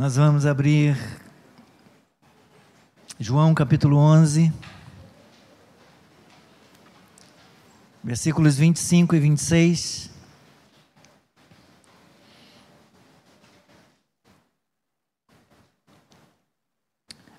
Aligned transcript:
Nós 0.00 0.16
vamos 0.16 0.46
abrir 0.46 0.96
João 3.18 3.52
capítulo 3.52 3.98
11, 3.98 4.50
versículos 8.02 8.56
25 8.56 9.14
e 9.14 9.20
26. 9.20 10.10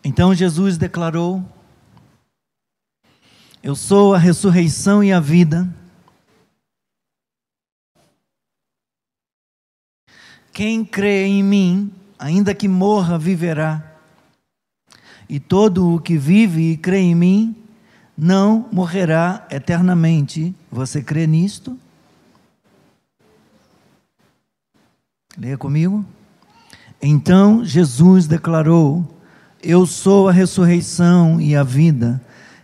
Então 0.04 0.36
Jesus 0.36 0.78
declarou: 0.78 1.44
Eu 3.64 3.76
sou 3.76 4.14
a 4.14 4.20
ressurreição 4.20 5.04
e 5.04 5.12
a 5.12 5.20
vida. 5.20 5.68
Quem 10.54 10.86
crê 10.86 11.26
em 11.26 11.42
mim, 11.42 12.01
ainda 12.22 12.54
que 12.54 12.68
morra, 12.68 13.18
viverá. 13.18 13.84
E 15.28 15.40
todo 15.40 15.96
o 15.96 16.00
que 16.00 16.18
vive 16.18 16.72
e 16.72 16.78
crê 16.78 17.00
em 17.00 17.16
mim, 17.16 17.56
não 18.16 18.68
morrerá 18.72 19.48
eternamente. 19.50 20.54
Você 20.72 21.02
crê 21.02 21.26
nisto? 21.26 21.76
Leia 25.36 25.58
comigo. 25.58 26.06
Então 27.02 27.66
Jesus 27.66 28.28
declarou: 28.28 29.04
Eu 29.64 29.88
sou 29.88 30.30
a 30.30 30.32
ressurreição 30.32 31.42
e 31.42 31.56
a 31.56 31.64
vida. 31.64 32.22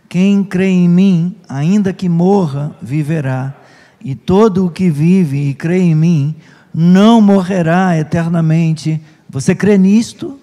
Quem 0.08 0.44
crê 0.44 0.68
em 0.68 0.88
mim, 0.88 1.34
ainda 1.48 1.92
que 1.92 2.08
morra, 2.08 2.76
viverá. 2.80 3.54
E 4.00 4.14
todo 4.14 4.66
o 4.66 4.70
que 4.70 4.88
vive 4.88 5.48
e 5.48 5.54
crê 5.54 5.80
em 5.80 5.94
mim, 5.94 6.36
não 6.72 7.20
morrerá 7.20 7.98
eternamente. 7.98 9.02
Você 9.30 9.54
crê 9.54 9.76
nisto? 9.76 10.40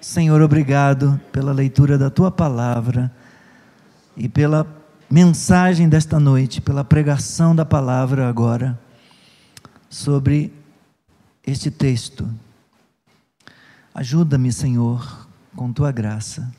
Senhor, 0.00 0.42
obrigado 0.42 1.20
pela 1.30 1.52
leitura 1.52 1.96
da 1.96 2.10
tua 2.10 2.32
palavra 2.32 3.14
e 4.16 4.28
pela 4.28 4.66
mensagem 5.08 5.88
desta 5.88 6.18
noite, 6.18 6.60
pela 6.60 6.82
pregação 6.82 7.54
da 7.54 7.64
palavra 7.64 8.28
agora 8.28 8.76
sobre 9.88 10.52
este 11.46 11.70
texto. 11.70 12.28
Ajuda-me, 13.94 14.52
Senhor, 14.52 15.28
com 15.54 15.72
tua 15.72 15.92
graça, 15.92 16.52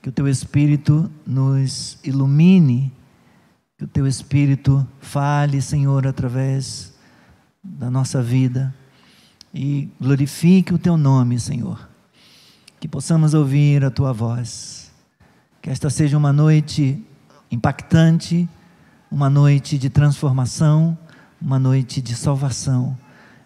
que 0.00 0.08
o 0.08 0.12
teu 0.12 0.26
Espírito 0.26 1.10
nos 1.26 1.98
ilumine, 2.02 2.90
que 3.76 3.84
o 3.84 3.88
teu 3.88 4.06
Espírito 4.06 4.86
fale, 5.00 5.60
Senhor, 5.60 6.06
através 6.06 6.94
da 7.62 7.90
nossa 7.90 8.22
vida 8.22 8.74
e 9.54 9.88
glorifique 10.00 10.72
o 10.72 10.78
teu 10.78 10.96
nome, 10.96 11.38
Senhor. 11.38 11.88
Que 12.80 12.88
possamos 12.88 13.34
ouvir 13.34 13.84
a 13.84 13.90
tua 13.90 14.12
voz. 14.12 14.90
Que 15.60 15.70
esta 15.70 15.90
seja 15.90 16.16
uma 16.16 16.32
noite 16.32 17.04
impactante, 17.50 18.48
uma 19.10 19.28
noite 19.28 19.76
de 19.76 19.90
transformação, 19.90 20.96
uma 21.40 21.58
noite 21.58 22.00
de 22.00 22.14
salvação 22.14 22.96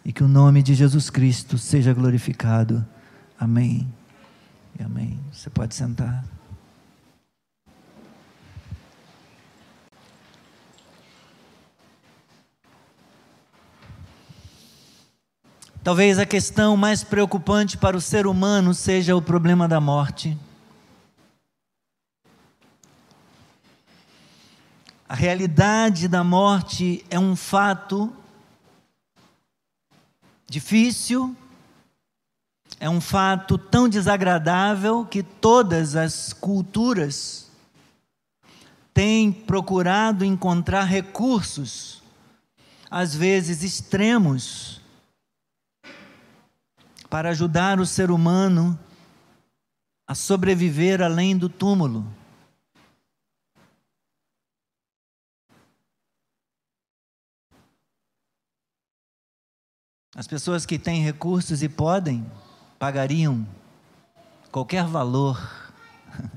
e 0.05 0.13
que 0.13 0.23
o 0.23 0.29
nome 0.29 0.63
de 0.63 0.73
Jesus 0.73 1.11
Cristo 1.11 1.59
seja 1.59 1.93
glorificado. 1.93 2.87
Amém. 3.39 3.93
E 4.79 4.83
amém. 4.85 5.19
Você 5.33 5.51
pode 5.51 5.75
sentar. 5.75 6.25
Talvez 15.87 16.19
a 16.19 16.27
questão 16.27 16.77
mais 16.77 17.05
preocupante 17.05 17.79
para 17.79 17.97
o 17.97 18.01
ser 18.01 18.27
humano 18.27 18.75
seja 18.75 19.15
o 19.15 19.23
problema 19.23 19.69
da 19.69 19.81
morte. 19.81 20.37
A 25.09 25.15
realidade 25.15 26.09
da 26.09 26.25
morte 26.25 27.07
é 27.09 27.21
um 27.21 27.37
fato 27.37 28.13
difícil, 30.51 31.37
é 32.81 32.91
um 32.91 33.01
fato 33.01 33.57
tão 33.57 33.89
desagradável 33.89 35.05
que 35.05 35.23
todas 35.23 35.95
as 35.95 36.33
culturas 36.33 37.49
têm 38.93 39.31
procurado 39.31 40.25
encontrar 40.25 40.83
recursos, 40.83 42.03
às 42.91 43.15
vezes 43.15 43.63
extremos, 43.63 44.85
para 47.09 47.31
ajudar 47.31 47.81
o 47.81 47.87
ser 47.87 48.11
humano 48.11 48.79
a 50.07 50.15
sobreviver 50.15 51.03
além 51.03 51.37
do 51.37 51.49
túmulo. 51.49 52.07
As 60.15 60.27
pessoas 60.27 60.65
que 60.65 60.79
têm 60.79 61.03
recursos 61.03 61.63
e 61.63 61.69
podem, 61.69 62.25
pagariam 62.79 63.47
qualquer 64.51 64.87
valor 64.87 65.39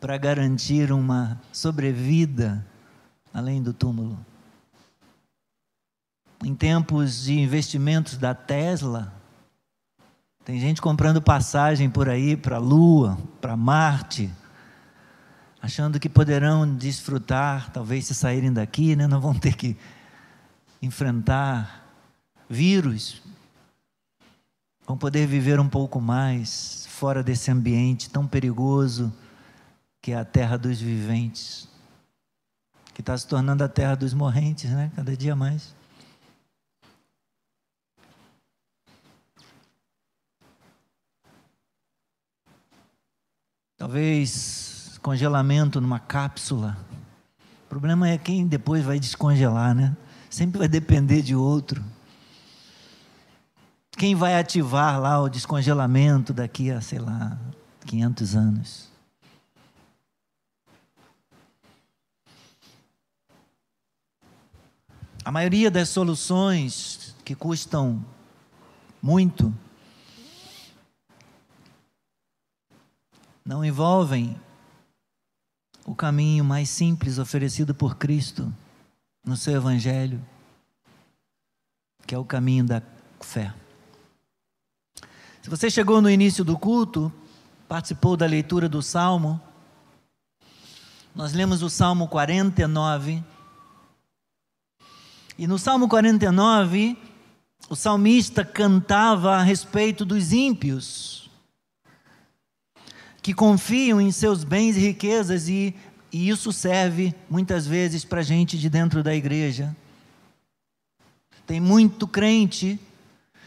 para 0.00 0.18
garantir 0.18 0.90
uma 0.90 1.40
sobrevida 1.52 2.66
além 3.32 3.62
do 3.62 3.72
túmulo. 3.72 4.18
Em 6.44 6.54
tempos 6.54 7.24
de 7.24 7.38
investimentos 7.38 8.16
da 8.16 8.34
Tesla, 8.34 9.14
tem 10.46 10.60
gente 10.60 10.80
comprando 10.80 11.20
passagem 11.20 11.90
por 11.90 12.08
aí 12.08 12.36
para 12.36 12.54
a 12.54 12.60
Lua, 12.60 13.18
para 13.40 13.56
Marte, 13.56 14.30
achando 15.60 15.98
que 15.98 16.08
poderão 16.08 16.72
desfrutar, 16.72 17.72
talvez 17.72 18.06
se 18.06 18.14
saírem 18.14 18.52
daqui, 18.52 18.94
né, 18.94 19.08
não 19.08 19.20
vão 19.20 19.34
ter 19.34 19.56
que 19.56 19.76
enfrentar 20.80 21.84
vírus, 22.48 23.20
vão 24.86 24.96
poder 24.96 25.26
viver 25.26 25.58
um 25.58 25.68
pouco 25.68 26.00
mais 26.00 26.86
fora 26.90 27.24
desse 27.24 27.50
ambiente 27.50 28.08
tão 28.08 28.24
perigoso 28.24 29.12
que 30.00 30.12
é 30.12 30.16
a 30.16 30.24
terra 30.24 30.56
dos 30.56 30.80
viventes, 30.80 31.68
que 32.94 33.00
está 33.00 33.18
se 33.18 33.26
tornando 33.26 33.64
a 33.64 33.68
terra 33.68 33.96
dos 33.96 34.14
morrentes, 34.14 34.70
né? 34.70 34.92
Cada 34.94 35.16
dia 35.16 35.34
mais. 35.34 35.74
Talvez 43.96 44.98
congelamento 45.00 45.80
numa 45.80 45.98
cápsula. 45.98 46.76
O 47.64 47.68
problema 47.70 48.06
é 48.06 48.18
quem 48.18 48.46
depois 48.46 48.84
vai 48.84 49.00
descongelar, 49.00 49.74
né? 49.74 49.96
Sempre 50.28 50.58
vai 50.58 50.68
depender 50.68 51.22
de 51.22 51.34
outro. 51.34 51.82
Quem 53.92 54.14
vai 54.14 54.38
ativar 54.38 55.00
lá 55.00 55.18
o 55.22 55.30
descongelamento 55.30 56.34
daqui 56.34 56.70
a, 56.70 56.82
sei 56.82 56.98
lá, 56.98 57.38
500 57.86 58.36
anos? 58.36 58.88
A 65.24 65.32
maioria 65.32 65.70
das 65.70 65.88
soluções 65.88 67.16
que 67.24 67.34
custam 67.34 68.04
muito 69.00 69.54
não 73.46 73.64
envolvem 73.64 74.36
o 75.84 75.94
caminho 75.94 76.44
mais 76.44 76.68
simples 76.68 77.16
oferecido 77.16 77.72
por 77.72 77.96
Cristo 77.96 78.52
no 79.24 79.36
seu 79.36 79.54
Evangelho, 79.54 80.20
que 82.04 82.12
é 82.12 82.18
o 82.18 82.24
caminho 82.24 82.64
da 82.64 82.82
fé. 83.20 83.54
Se 85.40 85.48
você 85.48 85.70
chegou 85.70 86.02
no 86.02 86.10
início 86.10 86.44
do 86.44 86.58
culto, 86.58 87.12
participou 87.68 88.16
da 88.16 88.26
leitura 88.26 88.68
do 88.68 88.82
Salmo, 88.82 89.40
nós 91.14 91.32
lemos 91.32 91.62
o 91.62 91.70
Salmo 91.70 92.08
49. 92.08 93.22
E 95.38 95.46
no 95.46 95.56
Salmo 95.56 95.88
49, 95.88 96.98
o 97.70 97.76
salmista 97.76 98.44
cantava 98.44 99.36
a 99.36 99.42
respeito 99.42 100.04
dos 100.04 100.32
ímpios 100.32 101.25
que 103.26 103.34
confiam 103.34 104.00
em 104.00 104.12
seus 104.12 104.44
bens 104.44 104.76
e 104.76 104.78
riquezas, 104.78 105.48
e, 105.48 105.74
e 106.12 106.28
isso 106.28 106.52
serve 106.52 107.12
muitas 107.28 107.66
vezes 107.66 108.04
para 108.04 108.22
gente 108.22 108.56
de 108.56 108.70
dentro 108.70 109.02
da 109.02 109.12
igreja. 109.16 109.74
Tem 111.44 111.58
muito 111.58 112.06
crente 112.06 112.78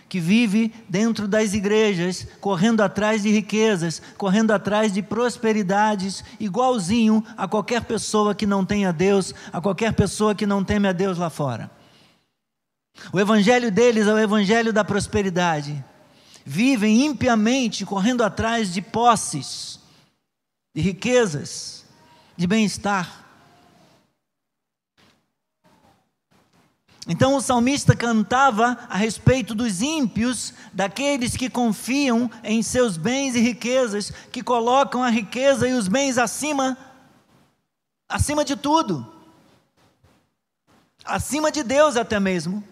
que 0.10 0.20
vive 0.20 0.74
dentro 0.90 1.30
das 1.30 1.54
igrejas, 1.54 2.28
correndo 2.42 2.82
atrás 2.82 3.24
de 3.24 3.30
riquezas, 3.30 4.02
correndo 4.18 4.52
atrás 4.52 4.92
de 4.92 5.02
prosperidades, 5.02 6.26
igualzinho 6.42 7.24
a 7.38 7.48
qualquer 7.48 7.86
pessoa 7.86 8.36
que 8.36 8.46
não 8.46 8.66
tenha 8.66 8.92
Deus, 8.92 9.34
a 9.50 9.62
qualquer 9.62 9.94
pessoa 9.94 10.36
que 10.36 10.46
não 10.46 10.62
teme 10.62 10.90
a 10.90 10.92
Deus 10.92 11.18
lá 11.18 11.30
fora. 11.30 11.72
O 13.14 13.18
evangelho 13.18 13.72
deles 13.72 14.08
é 14.08 14.14
o 14.14 14.20
evangelho 14.20 14.74
da 14.74 14.84
prosperidade. 14.84 15.82
Vivem 16.52 17.06
impiamente 17.06 17.86
correndo 17.86 18.24
atrás 18.24 18.74
de 18.74 18.82
posses, 18.82 19.80
de 20.74 20.82
riquezas, 20.82 21.86
de 22.36 22.48
bem-estar. 22.48 23.24
Então 27.08 27.36
o 27.36 27.42
salmista 27.42 27.96
cantava 27.96 28.80
a 28.90 28.98
respeito 28.98 29.54
dos 29.54 29.84
ímpios, 29.84 30.52
daqueles 30.74 31.38
que 31.38 31.52
confiam 31.52 32.32
em 32.44 32.64
seus 32.64 32.98
bens 32.98 33.36
e 33.36 33.40
riquezas, 33.40 34.12
que 34.32 34.42
colocam 34.42 35.04
a 35.04 35.10
riqueza 35.12 35.70
e 35.70 35.74
os 35.74 35.88
bens 35.88 36.18
acima 36.18 36.76
acima 38.10 38.44
de 38.44 38.56
tudo. 38.56 39.06
Acima 41.06 41.52
de 41.52 41.62
Deus 41.62 41.96
até 41.96 42.20
mesmo. 42.20 42.64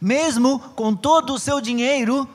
Mesmo 0.00 0.58
com 0.76 0.94
todo 0.94 1.34
o 1.34 1.38
seu 1.38 1.60
dinheiro, 1.60 2.28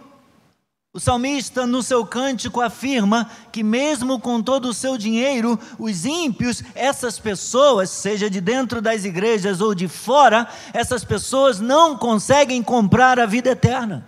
o 0.95 0.99
salmista, 0.99 1.65
no 1.65 1.81
seu 1.81 2.05
cântico, 2.05 2.61
afirma 2.61 3.27
que, 3.51 3.63
mesmo 3.63 4.19
com 4.19 4.43
todo 4.43 4.69
o 4.69 4.73
seu 4.73 4.95
dinheiro, 4.95 5.59
os 5.79 6.05
ímpios, 6.05 6.61
essas 6.75 7.17
pessoas, 7.17 7.89
seja 7.89 8.29
de 8.29 8.39
dentro 8.39 8.79
das 8.79 9.03
igrejas 9.03 9.59
ou 9.59 9.73
de 9.73 9.87
fora, 9.87 10.47
essas 10.71 11.03
pessoas 11.03 11.59
não 11.59 11.97
conseguem 11.97 12.61
comprar 12.61 13.19
a 13.19 13.25
vida 13.25 13.49
eterna. 13.49 14.07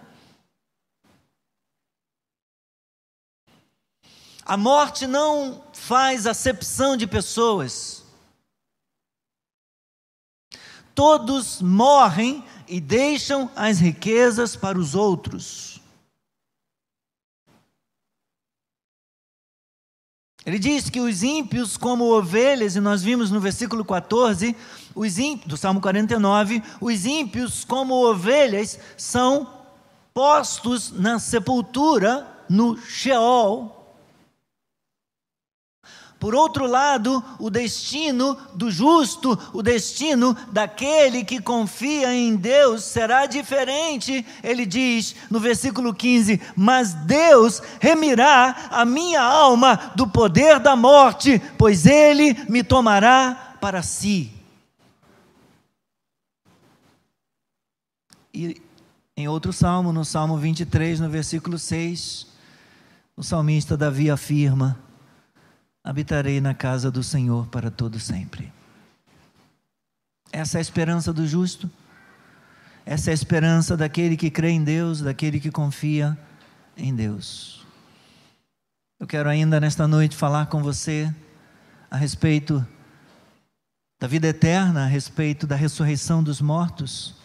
A 4.46 4.56
morte 4.56 5.08
não 5.08 5.64
faz 5.74 6.28
acepção 6.28 6.96
de 6.96 7.08
pessoas. 7.08 8.06
Todos 10.94 11.64
morrem 11.64 12.46
e 12.68 12.80
deixam 12.80 13.50
as 13.56 13.80
riquezas 13.80 14.56
para 14.56 14.78
os 14.78 14.96
outros. 14.96 15.82
Ele 20.46 20.60
diz 20.60 20.92
que 20.92 21.00
os 21.00 21.24
ímpios, 21.24 21.76
como 21.76 22.14
ovelhas, 22.14 22.76
e 22.76 22.80
nós 22.80 23.02
vimos 23.02 23.32
no 23.32 23.40
versículo 23.40 23.84
14, 23.84 24.56
os 24.94 25.18
ímpios, 25.18 25.48
do 25.48 25.58
Salmo 25.58 25.82
49, 25.82 26.62
os 26.80 27.06
ímpios, 27.06 27.66
como 27.66 27.96
ovelhas, 27.96 28.80
são 28.96 29.52
postos 30.14 30.92
na 30.92 31.18
sepultura, 31.18 32.28
no 32.48 32.78
Sheol, 32.78 33.75
por 36.20 36.34
outro 36.34 36.66
lado, 36.66 37.24
o 37.38 37.50
destino 37.50 38.38
do 38.54 38.72
justo, 38.72 39.38
o 39.54 39.62
destino 39.62 40.36
daquele 40.52 41.24
que 41.24 41.42
confia 41.42 42.14
em 42.14 42.36
Deus 42.36 42.84
será 42.84 43.26
diferente. 43.26 44.26
Ele 44.44 44.66
diz 44.66 45.16
no 45.30 45.40
versículo 45.40 45.94
15: 45.94 46.42
Mas 46.56 46.94
Deus 46.94 47.62
remirá 47.80 48.70
a 48.72 48.86
minha 48.86 49.22
alma 49.22 49.92
do 49.96 50.08
poder 50.08 50.60
da 50.60 50.76
morte, 50.76 51.42
pois 51.58 51.86
ele 51.86 52.36
me 52.48 52.64
tomará 52.64 53.58
para 53.60 53.84
si. 53.84 54.32
E 58.34 58.62
em 59.18 59.28
outro 59.28 59.54
salmo, 59.54 59.94
no 59.94 60.04
Salmo 60.04 60.38
23, 60.38 61.00
no 61.00 61.10
versículo 61.10 61.58
6, 61.58 62.28
o 63.16 63.24
salmista 63.24 63.78
Davi 63.78 64.10
afirma: 64.10 64.78
habitarei 65.86 66.42
na 66.42 66.56
casa 66.56 66.90
do 66.90 67.04
Senhor 67.04 67.46
para 67.46 67.70
todo 67.70 68.00
sempre. 68.00 68.52
Essa 70.32 70.58
é 70.58 70.60
a 70.60 70.62
esperança 70.62 71.14
do 71.14 71.28
justo. 71.28 71.70
Essa 72.84 73.12
é 73.12 73.12
a 73.12 73.14
esperança 73.14 73.78
daquele 73.78 74.18
que 74.18 74.32
crê 74.32 74.50
em 74.50 74.64
Deus, 74.64 75.02
daquele 75.02 75.40
que 75.40 75.52
confia 75.52 76.18
em 76.76 76.94
Deus. 76.94 77.64
Eu 79.00 79.06
quero 79.06 79.30
ainda 79.30 79.60
nesta 79.60 79.88
noite 79.88 80.16
falar 80.16 80.48
com 80.48 80.64
você 80.64 81.14
a 81.90 81.98
respeito 81.98 82.66
da 84.00 84.08
vida 84.08 84.28
eterna, 84.28 84.86
a 84.86 84.88
respeito 84.88 85.46
da 85.46 85.56
ressurreição 85.56 86.24
dos 86.24 86.42
mortos. 86.42 87.16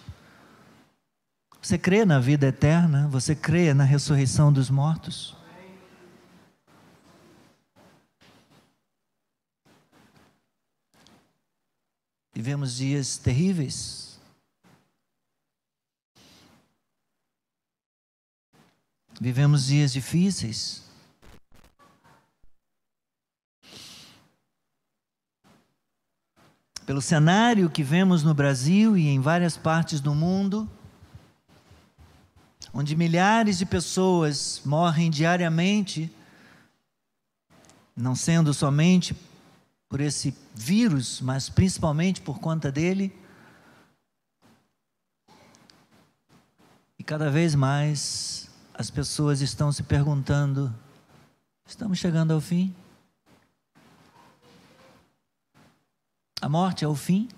Você 1.62 1.78
crê 1.78 2.04
na 2.04 2.20
vida 2.20 2.46
eterna? 2.46 3.08
Você 3.08 3.34
crê 3.34 3.72
na 3.72 3.84
ressurreição 3.84 4.52
dos 4.52 4.68
mortos? 4.68 5.39
Vivemos 12.32 12.76
dias 12.76 13.18
terríveis. 13.18 14.18
Vivemos 19.20 19.66
dias 19.66 19.92
difíceis. 19.92 20.82
Pelo 26.86 27.00
cenário 27.00 27.68
que 27.68 27.82
vemos 27.82 28.22
no 28.22 28.32
Brasil 28.32 28.96
e 28.96 29.08
em 29.08 29.20
várias 29.20 29.56
partes 29.56 30.00
do 30.00 30.14
mundo, 30.14 30.68
onde 32.72 32.96
milhares 32.96 33.58
de 33.58 33.66
pessoas 33.66 34.62
morrem 34.64 35.10
diariamente, 35.10 36.10
não 37.94 38.14
sendo 38.14 38.54
somente 38.54 39.14
por 39.90 40.00
esse 40.00 40.32
vírus, 40.54 41.20
mas 41.20 41.48
principalmente 41.48 42.20
por 42.20 42.38
conta 42.38 42.70
dele. 42.70 43.12
E 46.96 47.02
cada 47.02 47.28
vez 47.28 47.56
mais 47.56 48.48
as 48.72 48.88
pessoas 48.88 49.40
estão 49.40 49.72
se 49.72 49.82
perguntando: 49.82 50.72
estamos 51.66 51.98
chegando 51.98 52.32
ao 52.32 52.40
fim? 52.40 52.72
A 56.40 56.48
morte 56.48 56.84
é 56.84 56.88
o 56.88 56.94
fim? 56.94 57.28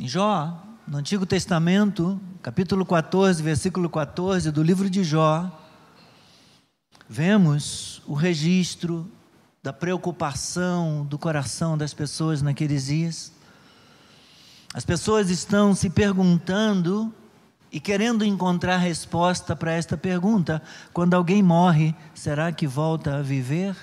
Em 0.00 0.08
Jó, 0.08 0.60
no 0.86 0.98
Antigo 0.98 1.24
Testamento, 1.24 2.20
capítulo 2.42 2.84
14, 2.84 3.40
versículo 3.40 3.88
14 3.88 4.50
do 4.50 4.62
livro 4.64 4.90
de 4.90 5.04
Jó, 5.04 5.67
vemos 7.08 8.02
o 8.06 8.14
registro 8.14 9.10
da 9.62 9.72
preocupação 9.72 11.06
do 11.06 11.18
coração 11.18 11.76
das 11.76 11.94
pessoas 11.94 12.42
naqueles 12.42 12.86
dias. 12.86 13.32
As 14.74 14.84
pessoas 14.84 15.30
estão 15.30 15.74
se 15.74 15.88
perguntando 15.88 17.12
e 17.72 17.80
querendo 17.80 18.24
encontrar 18.24 18.76
resposta 18.76 19.56
para 19.56 19.72
esta 19.72 19.96
pergunta: 19.96 20.62
quando 20.92 21.14
alguém 21.14 21.42
morre, 21.42 21.94
será 22.14 22.52
que 22.52 22.66
volta 22.66 23.16
a 23.16 23.22
viver? 23.22 23.74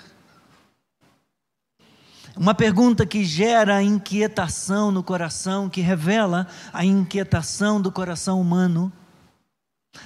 Uma 2.38 2.54
pergunta 2.54 3.06
que 3.06 3.24
gera 3.24 3.82
inquietação 3.82 4.92
no 4.92 5.02
coração, 5.02 5.70
que 5.70 5.80
revela 5.80 6.48
a 6.74 6.84
inquietação 6.84 7.82
do 7.82 7.92
coração 7.92 8.42
humano. 8.42 8.92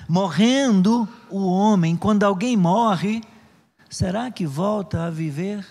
Morrendo 0.07 1.07
o 1.29 1.45
homem, 1.45 1.95
quando 1.95 2.23
alguém 2.23 2.57
morre, 2.57 3.21
será 3.89 4.31
que 4.31 4.45
volta 4.45 5.05
a 5.05 5.09
viver? 5.09 5.65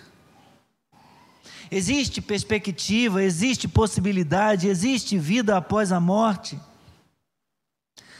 Existe 1.71 2.21
perspectiva, 2.21 3.23
existe 3.23 3.67
possibilidade, 3.67 4.67
existe 4.67 5.17
vida 5.17 5.55
após 5.55 5.91
a 5.91 5.99
morte? 5.99 6.59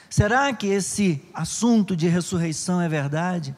Será 0.09 0.53
que 0.53 0.67
esse 0.67 1.21
assunto 1.33 1.95
de 1.95 2.07
ressurreição 2.07 2.81
é 2.81 2.89
verdade? 2.89 3.55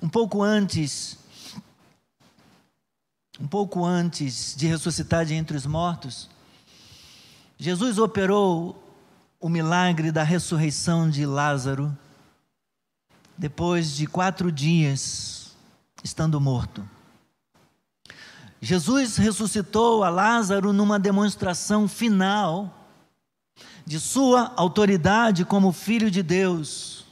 Um 0.00 0.08
pouco 0.08 0.42
antes 0.42 1.17
um 3.40 3.46
pouco 3.46 3.84
antes 3.84 4.54
de 4.56 4.66
ressuscitar 4.66 5.24
de 5.24 5.34
entre 5.34 5.56
os 5.56 5.66
mortos, 5.66 6.28
Jesus 7.58 7.98
operou 7.98 8.82
o 9.40 9.48
milagre 9.48 10.10
da 10.10 10.22
ressurreição 10.22 11.08
de 11.08 11.24
Lázaro, 11.24 11.96
depois 13.36 13.96
de 13.96 14.06
quatro 14.06 14.50
dias 14.50 15.56
estando 16.02 16.40
morto. 16.40 16.88
Jesus 18.60 19.16
ressuscitou 19.16 20.02
a 20.02 20.10
Lázaro 20.10 20.72
numa 20.72 20.98
demonstração 20.98 21.86
final 21.86 22.74
de 23.86 24.00
sua 24.00 24.52
autoridade 24.56 25.44
como 25.44 25.72
Filho 25.72 26.10
de 26.10 26.22
Deus. 26.22 27.06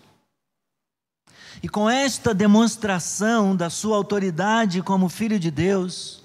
E 1.67 1.69
com 1.69 1.91
esta 1.91 2.33
demonstração 2.33 3.57
da 3.57 3.69
sua 3.69 3.97
autoridade 3.97 4.81
como 4.83 5.09
Filho 5.09 5.37
de 5.37 5.51
Deus, 5.51 6.23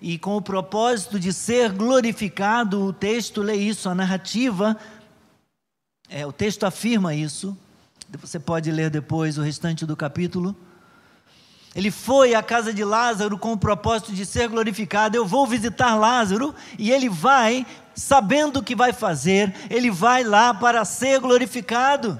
e 0.00 0.16
com 0.16 0.34
o 0.38 0.40
propósito 0.40 1.20
de 1.20 1.30
ser 1.30 1.70
glorificado, 1.72 2.82
o 2.82 2.90
texto 2.90 3.42
lê 3.42 3.54
isso, 3.56 3.86
a 3.86 3.94
narrativa, 3.94 4.78
é, 6.08 6.24
o 6.24 6.32
texto 6.32 6.64
afirma 6.64 7.14
isso. 7.14 7.54
Você 8.18 8.40
pode 8.40 8.72
ler 8.72 8.88
depois 8.88 9.36
o 9.36 9.42
restante 9.42 9.84
do 9.84 9.94
capítulo. 9.94 10.56
Ele 11.76 11.90
foi 11.90 12.34
à 12.34 12.42
casa 12.42 12.72
de 12.72 12.82
Lázaro 12.82 13.36
com 13.36 13.52
o 13.52 13.58
propósito 13.58 14.10
de 14.10 14.24
ser 14.24 14.48
glorificado. 14.48 15.18
Eu 15.18 15.26
vou 15.26 15.46
visitar 15.46 15.96
Lázaro 15.96 16.54
e 16.78 16.90
ele 16.90 17.10
vai, 17.10 17.66
sabendo 17.94 18.60
o 18.60 18.62
que 18.62 18.74
vai 18.74 18.94
fazer, 18.94 19.54
ele 19.68 19.90
vai 19.90 20.24
lá 20.24 20.54
para 20.54 20.82
ser 20.86 21.20
glorificado. 21.20 22.18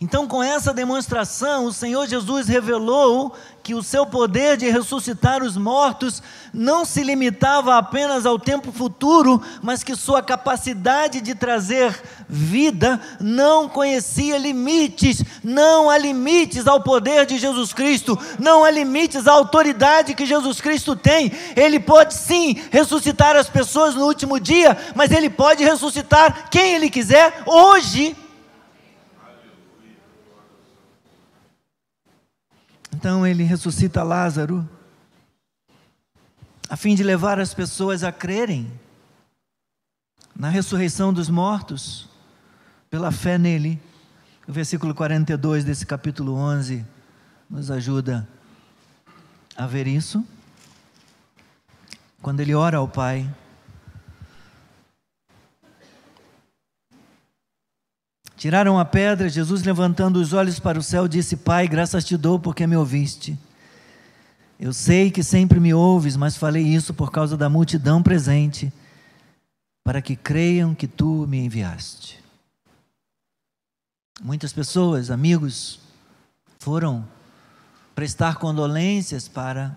Então, 0.00 0.26
com 0.28 0.42
essa 0.42 0.74
demonstração, 0.74 1.64
o 1.64 1.72
Senhor 1.72 2.06
Jesus 2.06 2.48
revelou 2.48 3.34
que 3.62 3.74
o 3.74 3.82
seu 3.82 4.06
poder 4.06 4.56
de 4.56 4.70
ressuscitar 4.70 5.42
os 5.42 5.56
mortos 5.56 6.22
não 6.52 6.84
se 6.84 7.02
limitava 7.02 7.76
apenas 7.76 8.26
ao 8.26 8.38
tempo 8.38 8.70
futuro, 8.70 9.42
mas 9.62 9.82
que 9.82 9.96
sua 9.96 10.22
capacidade 10.22 11.20
de 11.22 11.34
trazer 11.34 11.98
vida 12.28 13.00
não 13.18 13.68
conhecia 13.70 14.36
limites. 14.36 15.24
Não 15.42 15.88
há 15.88 15.96
limites 15.96 16.66
ao 16.66 16.82
poder 16.82 17.24
de 17.24 17.38
Jesus 17.38 17.72
Cristo, 17.72 18.18
não 18.38 18.64
há 18.64 18.70
limites 18.70 19.26
à 19.26 19.32
autoridade 19.32 20.14
que 20.14 20.26
Jesus 20.26 20.60
Cristo 20.60 20.94
tem. 20.94 21.32
Ele 21.56 21.80
pode 21.80 22.12
sim 22.12 22.62
ressuscitar 22.70 23.34
as 23.34 23.48
pessoas 23.48 23.94
no 23.94 24.04
último 24.04 24.38
dia, 24.38 24.76
mas 24.94 25.10
ele 25.10 25.30
pode 25.30 25.64
ressuscitar 25.64 26.50
quem 26.50 26.74
ele 26.74 26.90
quiser 26.90 27.42
hoje. 27.46 28.14
Então 32.96 33.26
ele 33.26 33.42
ressuscita 33.42 34.02
Lázaro, 34.02 34.66
a 36.66 36.76
fim 36.78 36.94
de 36.94 37.02
levar 37.02 37.38
as 37.38 37.52
pessoas 37.52 38.02
a 38.02 38.10
crerem 38.10 38.72
na 40.34 40.48
ressurreição 40.48 41.12
dos 41.12 41.28
mortos, 41.28 42.08
pela 42.88 43.12
fé 43.12 43.36
nele. 43.36 43.78
O 44.48 44.52
versículo 44.52 44.94
42 44.94 45.62
desse 45.62 45.84
capítulo 45.84 46.36
11 46.36 46.86
nos 47.50 47.70
ajuda 47.70 48.26
a 49.54 49.66
ver 49.66 49.86
isso. 49.86 50.24
Quando 52.22 52.40
ele 52.40 52.54
ora 52.54 52.78
ao 52.78 52.88
Pai, 52.88 53.28
Tiraram 58.36 58.78
a 58.78 58.84
pedra, 58.84 59.30
Jesus 59.30 59.62
levantando 59.62 60.20
os 60.20 60.34
olhos 60.34 60.60
para 60.60 60.78
o 60.78 60.82
céu 60.82 61.08
disse: 61.08 61.36
Pai, 61.36 61.66
graças 61.66 62.04
te 62.04 62.16
dou 62.16 62.38
porque 62.38 62.66
me 62.66 62.76
ouviste. 62.76 63.38
Eu 64.60 64.72
sei 64.72 65.10
que 65.10 65.22
sempre 65.22 65.58
me 65.58 65.72
ouves, 65.72 66.16
mas 66.16 66.36
falei 66.36 66.62
isso 66.62 66.92
por 66.92 67.10
causa 67.10 67.36
da 67.36 67.48
multidão 67.48 68.02
presente, 68.02 68.70
para 69.82 70.02
que 70.02 70.14
creiam 70.14 70.74
que 70.74 70.86
tu 70.86 71.26
me 71.26 71.38
enviaste. 71.38 72.22
Muitas 74.22 74.52
pessoas, 74.52 75.10
amigos, 75.10 75.78
foram 76.58 77.06
prestar 77.94 78.36
condolências 78.36 79.28
para 79.28 79.76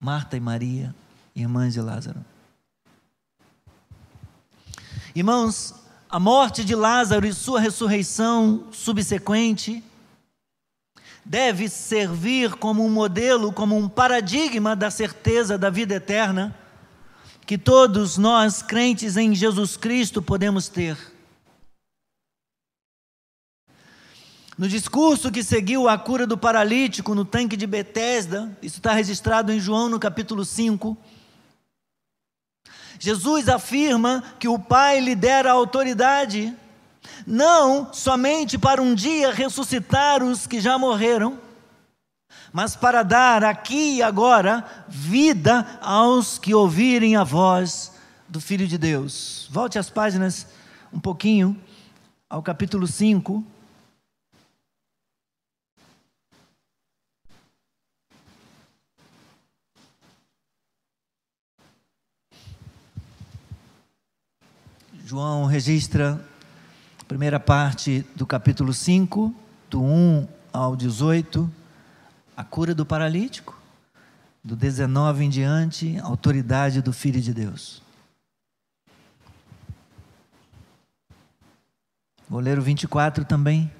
Marta 0.00 0.36
e 0.36 0.40
Maria, 0.40 0.94
irmãs 1.34 1.72
de 1.72 1.80
Lázaro. 1.80 2.24
Irmãos, 5.14 5.85
a 6.16 6.18
morte 6.18 6.64
de 6.64 6.74
Lázaro 6.74 7.26
e 7.26 7.32
sua 7.34 7.60
ressurreição 7.60 8.68
subsequente 8.72 9.84
deve 11.22 11.68
servir 11.68 12.54
como 12.54 12.82
um 12.82 12.88
modelo, 12.88 13.52
como 13.52 13.76
um 13.76 13.86
paradigma 13.86 14.74
da 14.74 14.90
certeza 14.90 15.58
da 15.58 15.68
vida 15.68 15.96
eterna 15.96 16.58
que 17.44 17.58
todos 17.58 18.16
nós, 18.16 18.62
crentes 18.62 19.18
em 19.18 19.34
Jesus 19.34 19.76
Cristo, 19.76 20.22
podemos 20.22 20.68
ter. 20.68 20.96
No 24.56 24.66
discurso 24.66 25.30
que 25.30 25.42
seguiu 25.42 25.86
a 25.86 25.98
cura 25.98 26.26
do 26.26 26.38
paralítico 26.38 27.14
no 27.14 27.26
tanque 27.26 27.58
de 27.58 27.66
Betesda, 27.66 28.56
isso 28.62 28.78
está 28.78 28.94
registrado 28.94 29.52
em 29.52 29.60
João 29.60 29.90
no 29.90 30.00
capítulo 30.00 30.46
5, 30.46 30.96
Jesus 32.98 33.48
afirma 33.48 34.22
que 34.38 34.48
o 34.48 34.58
Pai 34.58 35.00
lhe 35.00 35.14
dera 35.14 35.52
autoridade, 35.52 36.54
não 37.26 37.92
somente 37.92 38.56
para 38.58 38.80
um 38.80 38.94
dia 38.94 39.32
ressuscitar 39.32 40.22
os 40.22 40.46
que 40.46 40.60
já 40.60 40.78
morreram, 40.78 41.38
mas 42.52 42.74
para 42.74 43.02
dar 43.02 43.44
aqui 43.44 43.96
e 43.96 44.02
agora 44.02 44.64
vida 44.88 45.78
aos 45.80 46.38
que 46.38 46.54
ouvirem 46.54 47.16
a 47.16 47.24
voz 47.24 47.92
do 48.28 48.40
Filho 48.40 48.66
de 48.66 48.78
Deus. 48.78 49.48
Volte 49.50 49.78
as 49.78 49.90
páginas 49.90 50.46
um 50.92 50.98
pouquinho 50.98 51.56
ao 52.28 52.42
capítulo 52.42 52.86
5. 52.86 53.44
João 65.08 65.46
registra 65.46 66.20
a 67.00 67.04
primeira 67.04 67.38
parte 67.38 68.04
do 68.16 68.26
capítulo 68.26 68.74
5, 68.74 69.32
do 69.70 69.80
1 69.80 70.26
ao 70.52 70.74
18, 70.74 71.48
a 72.36 72.42
cura 72.42 72.74
do 72.74 72.84
paralítico, 72.84 73.56
do 74.42 74.56
19 74.56 75.26
em 75.26 75.30
diante, 75.30 75.96
a 76.02 76.06
autoridade 76.06 76.82
do 76.82 76.92
Filho 76.92 77.20
de 77.20 77.32
Deus. 77.32 77.80
Vou 82.28 82.40
ler 82.40 82.58
o 82.58 82.62
24 82.62 83.24
também. 83.24 83.70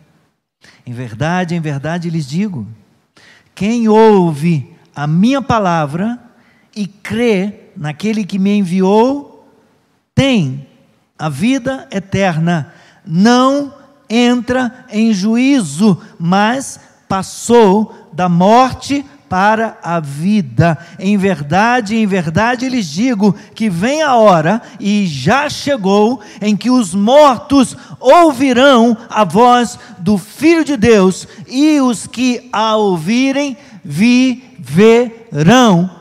Em 0.86 0.92
verdade, 0.92 1.56
em 1.56 1.60
verdade 1.60 2.08
lhes 2.08 2.28
digo: 2.28 2.68
quem 3.52 3.88
ouve 3.88 4.72
a 4.94 5.08
minha 5.08 5.42
palavra 5.42 6.22
e 6.72 6.86
crê 6.86 7.72
naquele 7.76 8.24
que 8.24 8.38
me 8.38 8.58
enviou, 8.58 9.44
tem 10.14 10.65
a 11.18 11.28
vida 11.28 11.86
eterna, 11.90 12.72
não 13.06 13.72
entra 14.08 14.86
em 14.90 15.12
juízo, 15.12 16.00
mas 16.18 16.78
passou 17.08 18.08
da 18.12 18.28
morte 18.28 19.04
para 19.28 19.76
a 19.82 19.98
vida. 19.98 20.78
Em 20.98 21.16
verdade, 21.16 21.96
em 21.96 22.06
verdade 22.06 22.68
lhes 22.68 22.86
digo 22.86 23.34
que 23.54 23.68
vem 23.68 24.02
a 24.02 24.14
hora, 24.14 24.62
e 24.78 25.06
já 25.06 25.48
chegou, 25.48 26.20
em 26.40 26.56
que 26.56 26.70
os 26.70 26.94
mortos 26.94 27.76
ouvirão 27.98 28.96
a 29.08 29.24
voz 29.24 29.78
do 29.98 30.16
Filho 30.18 30.64
de 30.64 30.76
Deus, 30.76 31.26
e 31.48 31.80
os 31.80 32.06
que 32.06 32.48
a 32.52 32.76
ouvirem 32.76 33.56
viverão. 33.84 34.30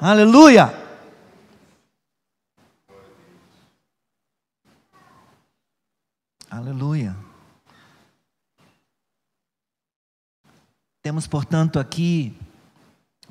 Aleluia! 0.02 0.85
Aleluia. 6.66 7.16
Temos, 11.04 11.28
portanto, 11.28 11.78
aqui 11.78 12.36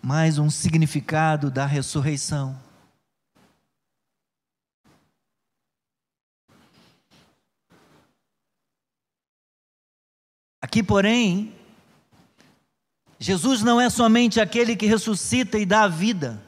mais 0.01 0.39
um 0.39 0.49
significado 0.49 1.51
da 1.51 1.67
ressurreição. 1.67 2.57
Aqui, 10.63 10.81
porém, 10.81 11.53
Jesus 13.19 13.63
não 13.63 13.81
é 13.81 13.91
somente 13.91 14.41
aquele 14.41 14.77
que 14.77 14.87
ressuscita 14.87 15.59
e 15.59 15.67
dá 15.67 15.83
a 15.83 15.89
vida. 15.89 16.41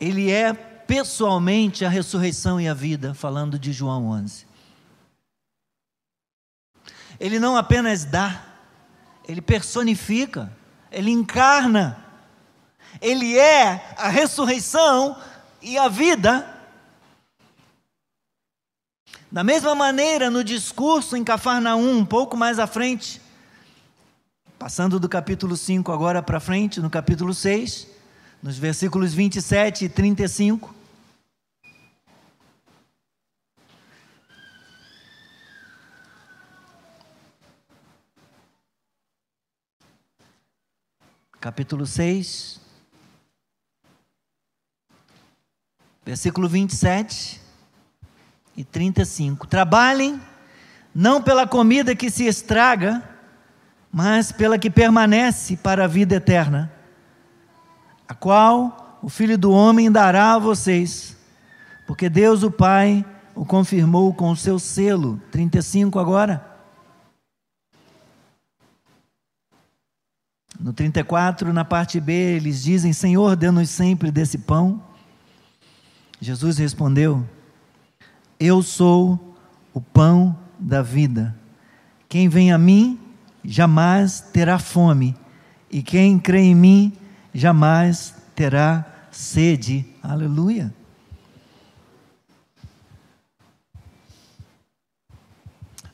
Ele 0.00 0.30
é 0.30 0.77
pessoalmente 0.88 1.84
a 1.84 1.88
ressurreição 1.90 2.58
e 2.58 2.66
a 2.66 2.72
vida, 2.72 3.12
falando 3.12 3.58
de 3.58 3.74
João 3.74 4.06
11. 4.06 4.46
Ele 7.20 7.38
não 7.38 7.58
apenas 7.58 8.06
dá, 8.06 8.42
ele 9.28 9.42
personifica, 9.42 10.50
ele 10.90 11.10
encarna, 11.10 12.02
ele 13.02 13.36
é 13.36 13.94
a 13.98 14.08
ressurreição 14.08 15.14
e 15.60 15.76
a 15.76 15.88
vida. 15.88 16.56
Da 19.30 19.44
mesma 19.44 19.74
maneira, 19.74 20.30
no 20.30 20.42
discurso 20.42 21.18
em 21.18 21.22
Cafarnaum, 21.22 21.98
um 21.98 22.06
pouco 22.06 22.34
mais 22.34 22.58
à 22.58 22.66
frente, 22.66 23.20
passando 24.58 24.98
do 24.98 25.06
capítulo 25.06 25.54
5 25.54 25.92
agora 25.92 26.22
para 26.22 26.40
frente, 26.40 26.80
no 26.80 26.88
capítulo 26.88 27.34
6, 27.34 27.88
nos 28.42 28.56
versículos 28.56 29.12
27 29.12 29.84
e 29.84 29.88
35, 29.90 30.77
capítulo 41.40 41.86
6, 41.86 42.60
versículo 46.04 46.48
27 46.48 47.40
e 48.56 48.64
35. 48.64 49.46
Trabalhem 49.46 50.20
não 50.92 51.22
pela 51.22 51.46
comida 51.46 51.94
que 51.94 52.10
se 52.10 52.26
estraga, 52.26 53.02
mas 53.92 54.32
pela 54.32 54.58
que 54.58 54.68
permanece 54.68 55.56
para 55.56 55.84
a 55.84 55.88
vida 55.88 56.16
eterna, 56.16 56.72
a 58.08 58.14
qual 58.14 58.98
o 59.00 59.08
Filho 59.08 59.38
do 59.38 59.52
Homem 59.52 59.92
dará 59.92 60.34
a 60.34 60.38
vocês, 60.38 61.16
porque 61.86 62.08
Deus 62.08 62.42
o 62.42 62.50
Pai 62.50 63.04
o 63.34 63.46
confirmou 63.46 64.12
com 64.12 64.32
o 64.32 64.36
seu 64.36 64.58
selo. 64.58 65.22
35 65.30 66.00
agora. 66.00 66.57
No 70.58 70.72
34, 70.72 71.52
na 71.52 71.64
parte 71.64 72.00
B, 72.00 72.12
eles 72.12 72.62
dizem: 72.62 72.92
Senhor, 72.92 73.36
dê-nos 73.36 73.70
sempre 73.70 74.10
desse 74.10 74.38
pão. 74.38 74.82
Jesus 76.20 76.58
respondeu: 76.58 77.24
Eu 78.40 78.62
sou 78.62 79.36
o 79.72 79.80
pão 79.80 80.36
da 80.58 80.82
vida. 80.82 81.36
Quem 82.08 82.28
vem 82.28 82.52
a 82.52 82.58
mim 82.58 82.98
jamais 83.44 84.20
terá 84.20 84.58
fome, 84.58 85.14
e 85.70 85.82
quem 85.82 86.18
crê 86.18 86.40
em 86.40 86.54
mim 86.54 86.92
jamais 87.32 88.14
terá 88.34 88.84
sede. 89.12 89.86
Aleluia. 90.02 90.74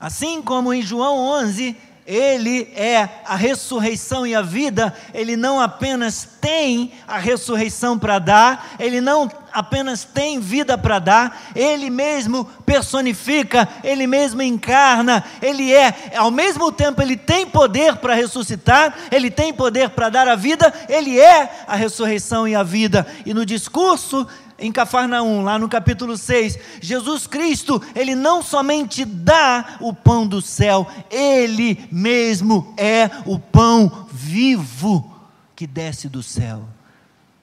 Assim 0.00 0.42
como 0.42 0.72
em 0.72 0.82
João 0.82 1.18
11, 1.42 1.76
ele 2.06 2.70
é 2.76 3.08
a 3.24 3.34
ressurreição 3.34 4.26
e 4.26 4.34
a 4.34 4.42
vida, 4.42 4.94
ele 5.14 5.36
não 5.36 5.58
apenas 5.58 6.28
tem 6.38 6.92
a 7.08 7.18
ressurreição 7.18 7.98
para 7.98 8.18
dar, 8.18 8.74
ele 8.78 9.00
não 9.00 9.30
apenas 9.50 10.04
tem 10.04 10.38
vida 10.38 10.76
para 10.76 10.98
dar, 10.98 11.42
ele 11.54 11.88
mesmo 11.88 12.44
personifica, 12.66 13.66
ele 13.82 14.06
mesmo 14.06 14.42
encarna, 14.42 15.24
ele 15.40 15.72
é, 15.72 16.12
ao 16.16 16.30
mesmo 16.30 16.70
tempo 16.70 17.00
ele 17.00 17.16
tem 17.16 17.46
poder 17.46 17.96
para 17.96 18.14
ressuscitar, 18.14 18.94
ele 19.10 19.30
tem 19.30 19.54
poder 19.54 19.90
para 19.90 20.10
dar 20.10 20.28
a 20.28 20.34
vida, 20.34 20.74
ele 20.88 21.18
é 21.18 21.64
a 21.66 21.76
ressurreição 21.76 22.46
e 22.46 22.54
a 22.54 22.62
vida. 22.62 23.06
E 23.24 23.32
no 23.32 23.46
discurso 23.46 24.26
em 24.58 24.70
Cafarnaum, 24.70 25.42
lá 25.42 25.58
no 25.58 25.68
capítulo 25.68 26.16
6, 26.16 26.58
Jesus 26.80 27.26
Cristo, 27.26 27.82
ele 27.94 28.14
não 28.14 28.42
somente 28.42 29.04
dá 29.04 29.78
o 29.80 29.92
pão 29.92 30.26
do 30.26 30.40
céu, 30.40 30.86
ele 31.10 31.88
mesmo 31.90 32.74
é 32.76 33.10
o 33.26 33.38
pão 33.38 34.08
vivo 34.12 35.12
que 35.56 35.66
desce 35.66 36.08
do 36.08 36.22
céu 36.22 36.68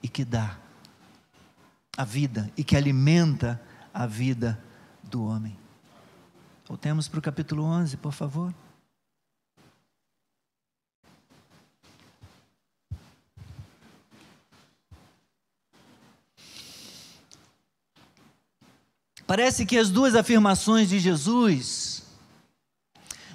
e 0.02 0.08
que 0.08 0.24
dá 0.24 0.56
a 1.96 2.04
vida 2.04 2.50
e 2.56 2.64
que 2.64 2.76
alimenta 2.76 3.60
a 3.92 4.06
vida 4.06 4.58
do 5.02 5.24
homem. 5.24 5.56
Voltemos 6.66 7.08
para 7.08 7.18
o 7.18 7.22
capítulo 7.22 7.64
11, 7.64 7.96
por 7.98 8.12
favor. 8.12 8.54
Parece 19.26 19.64
que 19.64 19.78
as 19.78 19.88
duas 19.88 20.14
afirmações 20.14 20.88
de 20.88 20.98
Jesus, 20.98 22.02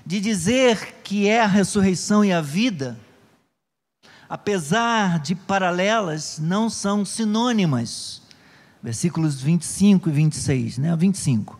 de 0.06 0.20
dizer 0.20 0.98
que 1.04 1.28
é 1.28 1.42
a 1.42 1.48
ressurreição 1.48 2.24
e 2.24 2.32
a 2.32 2.42
vida, 2.42 2.98
apesar 4.30 5.20
de 5.20 5.34
paralelas, 5.34 6.40
não 6.40 6.70
são 6.70 7.06
sinônimas. 7.06 8.22
Versículos 8.84 9.42
25 9.42 10.10
e 10.10 10.12
26, 10.12 10.78
né? 10.78 10.96
25. 10.96 11.60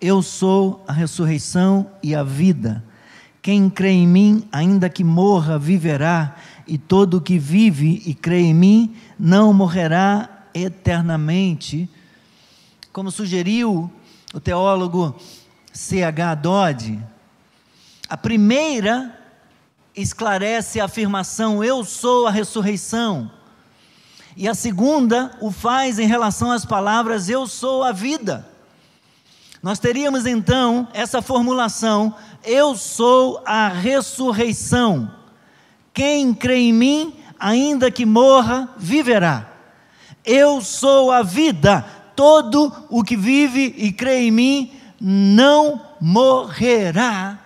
Eu 0.00 0.22
sou 0.22 0.84
a 0.88 0.92
ressurreição 0.92 1.90
e 2.02 2.14
a 2.14 2.22
vida. 2.22 2.84
Quem 3.40 3.70
crê 3.70 3.90
em 3.90 4.06
mim, 4.06 4.48
ainda 4.50 4.88
que 4.88 5.04
morra, 5.04 5.58
viverá, 5.58 6.36
e 6.66 6.76
todo 6.76 7.18
o 7.18 7.20
que 7.20 7.38
vive 7.38 8.02
e 8.04 8.12
crê 8.12 8.40
em 8.40 8.54
mim 8.54 8.96
não 9.18 9.52
morrerá 9.52 10.28
eternamente 10.52 11.88
como 12.96 13.10
sugeriu 13.10 13.92
o 14.32 14.40
teólogo 14.40 15.14
C.H. 15.70 16.34
Dodd, 16.36 16.98
a 18.08 18.16
primeira 18.16 19.14
esclarece 19.94 20.80
a 20.80 20.86
afirmação: 20.86 21.62
Eu 21.62 21.84
sou 21.84 22.26
a 22.26 22.30
ressurreição. 22.30 23.30
E 24.34 24.48
a 24.48 24.54
segunda 24.54 25.36
o 25.42 25.50
faz 25.50 25.98
em 25.98 26.06
relação 26.06 26.50
às 26.50 26.64
palavras: 26.64 27.28
Eu 27.28 27.46
sou 27.46 27.84
a 27.84 27.92
vida. 27.92 28.48
Nós 29.62 29.78
teríamos 29.78 30.24
então 30.24 30.88
essa 30.94 31.20
formulação: 31.20 32.14
Eu 32.42 32.74
sou 32.74 33.42
a 33.44 33.68
ressurreição. 33.68 35.10
Quem 35.92 36.32
crê 36.32 36.60
em 36.60 36.72
mim, 36.72 37.14
ainda 37.38 37.90
que 37.90 38.06
morra, 38.06 38.70
viverá. 38.78 39.52
Eu 40.24 40.62
sou 40.62 41.12
a 41.12 41.22
vida 41.22 41.84
todo 42.16 42.72
o 42.88 43.04
que 43.04 43.16
vive 43.16 43.74
e 43.76 43.92
crê 43.92 44.22
em 44.22 44.30
mim 44.30 44.72
não 45.00 45.80
morrerá. 46.00 47.38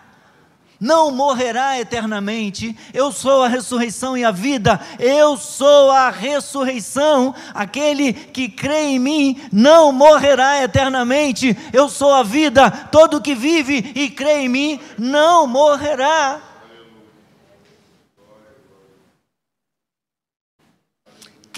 Não 0.80 1.10
morrerá 1.10 1.78
eternamente. 1.78 2.74
Eu 2.94 3.12
sou 3.12 3.42
a 3.42 3.48
ressurreição 3.48 4.16
e 4.16 4.24
a 4.24 4.30
vida. 4.30 4.80
Eu 4.98 5.36
sou 5.36 5.90
a 5.90 6.08
ressurreição. 6.08 7.34
Aquele 7.52 8.14
que 8.14 8.48
crê 8.48 8.84
em 8.84 8.98
mim 8.98 9.38
não 9.52 9.92
morrerá 9.92 10.62
eternamente. 10.62 11.54
Eu 11.70 11.90
sou 11.90 12.14
a 12.14 12.22
vida. 12.22 12.70
Todo 12.70 13.20
que 13.20 13.34
vive 13.34 13.92
e 13.94 14.08
crê 14.08 14.44
em 14.44 14.48
mim 14.48 14.80
não 14.96 15.46
morrerá. 15.46 16.49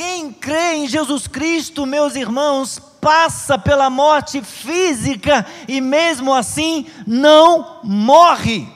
Quem 0.05 0.33
crê 0.33 0.75
em 0.75 0.89
Jesus 0.89 1.29
Cristo, 1.29 1.87
meus 1.87 2.17
irmãos, 2.17 2.77
passa 3.01 3.57
pela 3.57 3.89
morte 3.89 4.43
física 4.43 5.47
e 5.69 5.81
mesmo 5.81 6.35
assim 6.35 6.91
não 7.07 7.79
morre. 7.85 8.67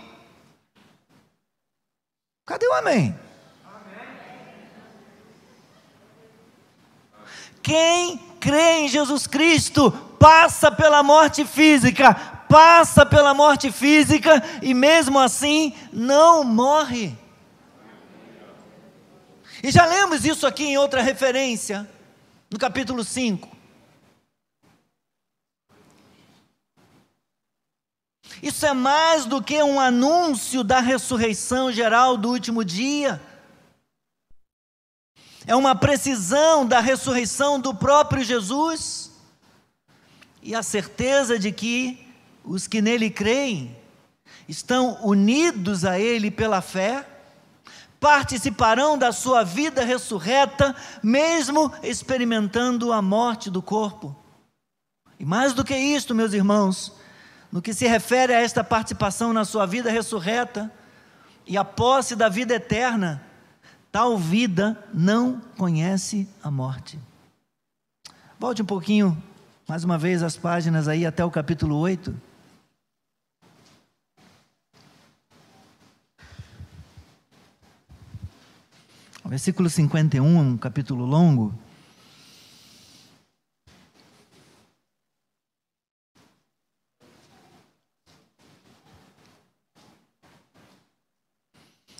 Cadê 2.47 2.69
o 2.69 2.75
amém? 2.75 3.19
Quem 7.61 8.19
crê 8.39 8.83
em 8.83 8.89
Jesus 8.89 9.27
Cristo 9.27 9.91
passa 10.21 10.71
pela 10.71 11.03
morte 11.03 11.45
física, 11.45 12.15
passa 12.49 13.05
pela 13.05 13.35
morte 13.35 13.73
física 13.73 14.41
e 14.63 14.73
mesmo 14.73 15.19
assim 15.19 15.75
não 15.93 16.45
morre. 16.45 17.26
E 19.67 19.71
já 19.73 19.85
lemos 19.85 20.25
isso 20.25 20.47
aqui 20.47 20.63
em 20.63 20.79
outra 20.79 21.03
referência, 21.03 21.91
no 22.49 22.57
capítulo 22.57 23.03
5. 23.03 23.51
Isso 28.41 28.65
é 28.65 28.73
mais 28.73 29.25
do 29.25 29.43
que 29.43 29.61
um 29.61 29.81
anúncio 29.81 30.63
da 30.63 30.79
ressurreição 30.79 31.73
geral 31.73 32.17
do 32.17 32.31
último 32.31 32.65
dia. 32.65 33.21
É 35.45 35.57
uma 35.57 35.75
precisão 35.75 36.65
da 36.65 36.79
ressurreição 36.79 37.59
do 37.59 37.75
próprio 37.75 38.23
Jesus 38.23 39.11
e 40.41 40.55
a 40.55 40.63
certeza 40.63 41.41
de 41.41 41.51
que 41.51 42.07
os 42.45 42.69
que 42.69 42.81
nele 42.81 43.11
creem 43.11 43.77
estão 44.49 45.05
unidos 45.05 45.85
a 45.85 45.99
Ele 45.99 46.31
pela 46.31 46.63
fé 46.63 47.16
participarão 48.07 48.97
da 48.97 49.11
sua 49.11 49.43
vida 49.43 49.85
ressurreta, 49.85 50.77
mesmo 51.03 51.73
experimentando 51.83 52.93
a 52.93 53.03
morte 53.03 53.51
do 53.51 53.61
corpo. 53.61 54.15
E 55.19 55.25
mais 55.25 55.53
do 55.53 55.65
que 55.65 55.77
isto, 55.77 56.15
meus 56.15 56.33
irmãos, 56.33 56.93
no 57.51 57.61
que 57.61 57.75
se 57.75 57.85
refere 57.89 58.33
a 58.33 58.41
esta 58.41 58.63
participação 58.63 59.33
na 59.33 59.45
sua 59.45 59.67
vida 59.67 59.91
ressurreta 59.91 60.71
e 61.45 61.59
a 61.59 61.65
posse 61.65 62.15
da 62.15 62.29
vida 62.29 62.55
eterna, 62.55 63.21
tal 63.91 64.17
vida 64.17 64.79
não 64.95 65.41
conhece 65.59 66.29
a 66.45 66.49
morte. 66.49 67.01
Volte 68.39 68.63
um 68.63 68.67
pouquinho, 68.67 69.21
mais 69.67 69.83
uma 69.83 69.99
vez, 69.99 70.23
as 70.23 70.37
páginas 70.37 70.87
aí 70.87 71.05
até 71.05 71.25
o 71.25 71.31
capítulo 71.31 71.77
8. 71.77 72.15
Versículo 79.29 79.69
versículo 79.69 79.71
51 79.71 80.25
um, 80.25 80.39
um 80.39 80.57
capítulo 80.57 81.05
longo. 81.05 81.53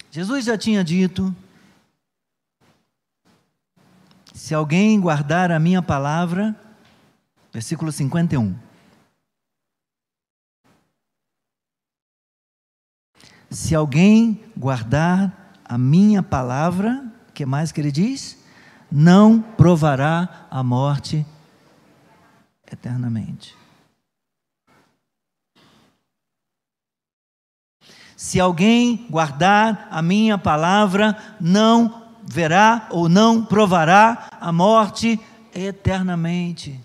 Jesus 0.09 0.45
já 0.45 0.57
tinha 0.57 0.85
dito: 0.85 1.35
Se 4.33 4.55
alguém 4.55 5.01
guardar 5.01 5.51
a 5.51 5.59
minha 5.59 5.83
palavra, 5.83 6.55
versículo 7.53 7.91
51. 7.91 8.57
Se 13.51 13.75
alguém 13.75 14.45
guardar 14.57 15.61
a 15.65 15.77
minha 15.77 16.23
palavra, 16.23 17.06
que 17.37 17.45
mais 17.45 17.71
que 17.71 17.83
ele 17.83 17.93
diz? 17.93 18.39
Não 18.91 19.43
provará 19.43 20.47
a 20.51 20.63
morte 20.63 21.27
eternamente. 22.73 23.55
Se 28.17 28.41
alguém 28.41 29.07
guardar 29.11 29.87
a 29.91 30.01
minha 30.01 30.39
palavra, 30.39 31.15
não 31.39 32.09
verá 32.25 32.87
ou 32.91 33.07
não 33.07 33.45
provará 33.45 34.31
a 34.41 34.51
morte 34.51 35.21
eternamente. 35.55 36.81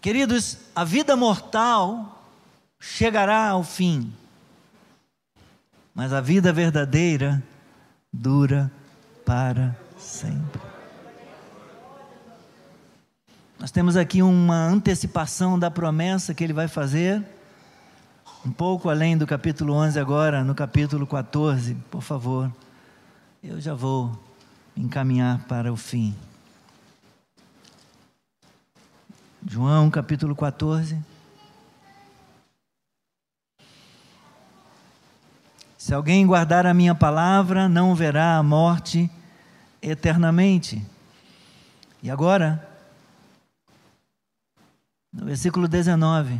Queridos, 0.00 0.58
a 0.74 0.82
vida 0.82 1.14
mortal 1.14 2.20
chegará 2.80 3.50
ao 3.50 3.62
fim, 3.62 4.12
mas 5.94 6.12
a 6.12 6.20
vida 6.20 6.52
verdadeira 6.52 7.40
dura 8.12 8.70
para 9.24 9.76
sempre. 9.98 10.60
Nós 13.58 13.70
temos 13.70 13.96
aqui 13.96 14.22
uma 14.22 14.66
antecipação 14.66 15.58
da 15.58 15.70
promessa 15.70 16.32
que 16.32 16.42
ele 16.42 16.52
vai 16.52 16.66
fazer, 16.66 17.22
um 18.44 18.50
pouco 18.50 18.88
além 18.88 19.18
do 19.18 19.26
capítulo 19.26 19.74
11, 19.74 19.98
agora 20.00 20.42
no 20.42 20.54
capítulo 20.54 21.06
14, 21.06 21.74
por 21.90 22.00
favor. 22.00 22.50
Eu 23.42 23.60
já 23.60 23.74
vou 23.74 24.18
encaminhar 24.76 25.44
para 25.46 25.72
o 25.72 25.76
fim. 25.76 26.14
João 29.46 29.90
capítulo 29.90 30.34
14. 30.34 31.09
Se 35.80 35.94
alguém 35.94 36.26
guardar 36.26 36.66
a 36.66 36.74
minha 36.74 36.94
palavra, 36.94 37.66
não 37.66 37.94
verá 37.94 38.36
a 38.36 38.42
morte 38.42 39.10
eternamente. 39.80 40.84
E 42.02 42.10
agora, 42.10 42.68
no 45.10 45.24
versículo 45.24 45.66
19. 45.66 46.38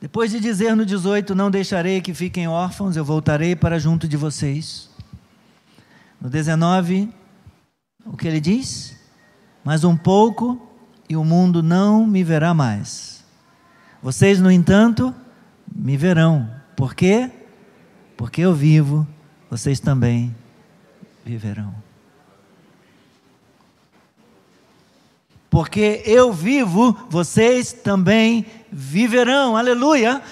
Depois 0.00 0.30
de 0.30 0.38
dizer 0.38 0.76
no 0.76 0.86
18: 0.86 1.34
Não 1.34 1.50
deixarei 1.50 2.00
que 2.00 2.14
fiquem 2.14 2.46
órfãos, 2.46 2.96
eu 2.96 3.04
voltarei 3.04 3.56
para 3.56 3.80
junto 3.80 4.06
de 4.06 4.16
vocês. 4.16 4.88
No 6.20 6.30
19, 6.30 7.12
o 8.04 8.16
que 8.16 8.28
ele 8.28 8.40
diz? 8.40 8.95
Mas 9.66 9.82
um 9.82 9.96
pouco 9.96 10.64
e 11.08 11.16
o 11.16 11.24
mundo 11.24 11.60
não 11.60 12.06
me 12.06 12.22
verá 12.22 12.54
mais. 12.54 13.24
Vocês, 14.00 14.40
no 14.40 14.48
entanto, 14.48 15.12
me 15.74 15.96
verão. 15.96 16.48
Por 16.76 16.94
quê? 16.94 17.28
Porque 18.16 18.42
eu 18.42 18.54
vivo, 18.54 19.04
vocês 19.50 19.80
também 19.80 20.32
viverão. 21.24 21.74
Porque 25.50 26.00
eu 26.06 26.32
vivo, 26.32 26.96
vocês 27.10 27.72
também 27.72 28.46
viverão. 28.70 29.56
Aleluia. 29.56 30.22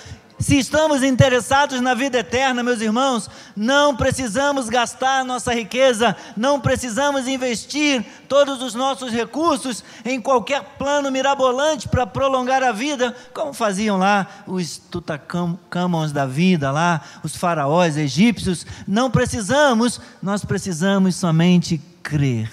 Se 0.44 0.58
estamos 0.58 1.02
interessados 1.02 1.80
na 1.80 1.94
vida 1.94 2.18
eterna, 2.18 2.62
meus 2.62 2.82
irmãos, 2.82 3.30
não 3.56 3.96
precisamos 3.96 4.68
gastar 4.68 5.24
nossa 5.24 5.54
riqueza, 5.54 6.14
não 6.36 6.60
precisamos 6.60 7.26
investir 7.26 8.04
todos 8.28 8.60
os 8.60 8.74
nossos 8.74 9.10
recursos 9.10 9.82
em 10.04 10.20
qualquer 10.20 10.62
plano 10.76 11.10
mirabolante 11.10 11.88
para 11.88 12.06
prolongar 12.06 12.62
a 12.62 12.72
vida, 12.72 13.16
como 13.32 13.54
faziam 13.54 13.96
lá 13.96 14.26
os 14.46 14.76
tutacamons 14.76 16.12
da 16.12 16.26
vida, 16.26 16.70
lá 16.70 17.00
os 17.22 17.34
faraós 17.34 17.96
egípcios. 17.96 18.66
Não 18.86 19.10
precisamos, 19.10 19.98
nós 20.22 20.44
precisamos 20.44 21.16
somente 21.16 21.80
crer. 22.02 22.52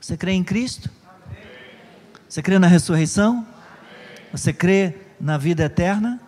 Você 0.00 0.16
crê 0.16 0.32
em 0.32 0.42
Cristo? 0.42 0.90
Você 2.28 2.42
crê 2.42 2.58
na 2.58 2.66
ressurreição? 2.66 3.46
Você 4.32 4.52
crê 4.52 4.96
na 5.20 5.38
vida 5.38 5.62
eterna? 5.62 6.23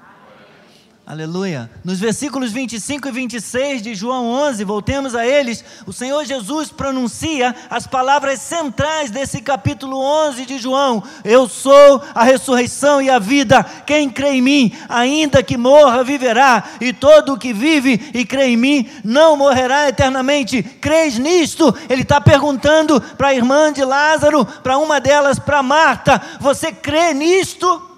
Aleluia. 1.08 1.70
Nos 1.84 2.00
versículos 2.00 2.50
25 2.50 3.06
e 3.06 3.12
26 3.12 3.80
de 3.80 3.94
João 3.94 4.26
11, 4.26 4.64
voltemos 4.64 5.14
a 5.14 5.24
eles, 5.24 5.64
o 5.86 5.92
Senhor 5.92 6.24
Jesus 6.24 6.72
pronuncia 6.72 7.54
as 7.70 7.86
palavras 7.86 8.40
centrais 8.40 9.08
desse 9.08 9.40
capítulo 9.40 9.96
11 10.00 10.44
de 10.44 10.58
João: 10.58 11.00
Eu 11.22 11.48
sou 11.48 12.02
a 12.12 12.24
ressurreição 12.24 13.00
e 13.00 13.08
a 13.08 13.20
vida. 13.20 13.62
Quem 13.86 14.10
crê 14.10 14.30
em 14.30 14.42
mim, 14.42 14.72
ainda 14.88 15.44
que 15.44 15.56
morra, 15.56 16.02
viverá, 16.02 16.64
e 16.80 16.92
todo 16.92 17.34
o 17.34 17.38
que 17.38 17.52
vive 17.52 18.10
e 18.12 18.26
crê 18.26 18.46
em 18.46 18.56
mim 18.56 18.90
não 19.04 19.36
morrerá 19.36 19.88
eternamente. 19.88 20.60
Crês 20.60 21.18
nisto? 21.18 21.72
Ele 21.88 22.02
está 22.02 22.20
perguntando 22.20 23.00
para 23.00 23.28
a 23.28 23.34
irmã 23.34 23.72
de 23.72 23.84
Lázaro, 23.84 24.44
para 24.44 24.76
uma 24.76 25.00
delas, 25.00 25.38
para 25.38 25.62
Marta: 25.62 26.20
Você 26.40 26.72
crê 26.72 27.14
nisto? 27.14 27.95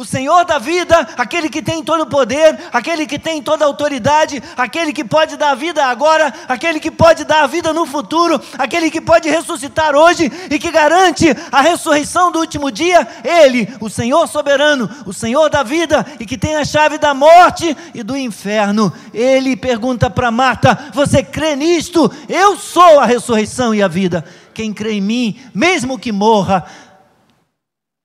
O 0.00 0.04
Senhor 0.06 0.46
da 0.46 0.58
vida, 0.58 1.06
aquele 1.18 1.50
que 1.50 1.60
tem 1.60 1.84
todo 1.84 2.04
o 2.04 2.06
poder, 2.06 2.58
aquele 2.72 3.06
que 3.06 3.18
tem 3.18 3.42
toda 3.42 3.66
a 3.66 3.68
autoridade, 3.68 4.42
aquele 4.56 4.94
que 4.94 5.04
pode 5.04 5.36
dar 5.36 5.50
a 5.50 5.54
vida 5.54 5.84
agora, 5.84 6.32
aquele 6.48 6.80
que 6.80 6.90
pode 6.90 7.22
dar 7.22 7.42
a 7.42 7.46
vida 7.46 7.70
no 7.74 7.84
futuro, 7.84 8.40
aquele 8.56 8.90
que 8.90 8.98
pode 8.98 9.28
ressuscitar 9.28 9.94
hoje 9.94 10.32
e 10.50 10.58
que 10.58 10.70
garante 10.70 11.26
a 11.52 11.60
ressurreição 11.60 12.32
do 12.32 12.38
último 12.38 12.70
dia, 12.70 13.06
Ele, 13.22 13.68
o 13.78 13.90
Senhor 13.90 14.26
soberano, 14.26 14.88
o 15.04 15.12
Senhor 15.12 15.50
da 15.50 15.62
vida 15.62 16.06
e 16.18 16.24
que 16.24 16.38
tem 16.38 16.56
a 16.56 16.64
chave 16.64 16.96
da 16.96 17.12
morte 17.12 17.76
e 17.92 18.02
do 18.02 18.16
inferno. 18.16 18.90
Ele 19.12 19.54
pergunta 19.54 20.08
para 20.08 20.30
Marta: 20.30 20.78
Você 20.94 21.22
crê 21.22 21.54
nisto? 21.54 22.10
Eu 22.26 22.56
sou 22.56 23.00
a 23.00 23.04
ressurreição 23.04 23.74
e 23.74 23.82
a 23.82 23.88
vida. 23.88 24.24
Quem 24.54 24.72
crê 24.72 24.92
em 24.92 25.02
mim, 25.02 25.38
mesmo 25.52 25.98
que 25.98 26.10
morra, 26.10 26.64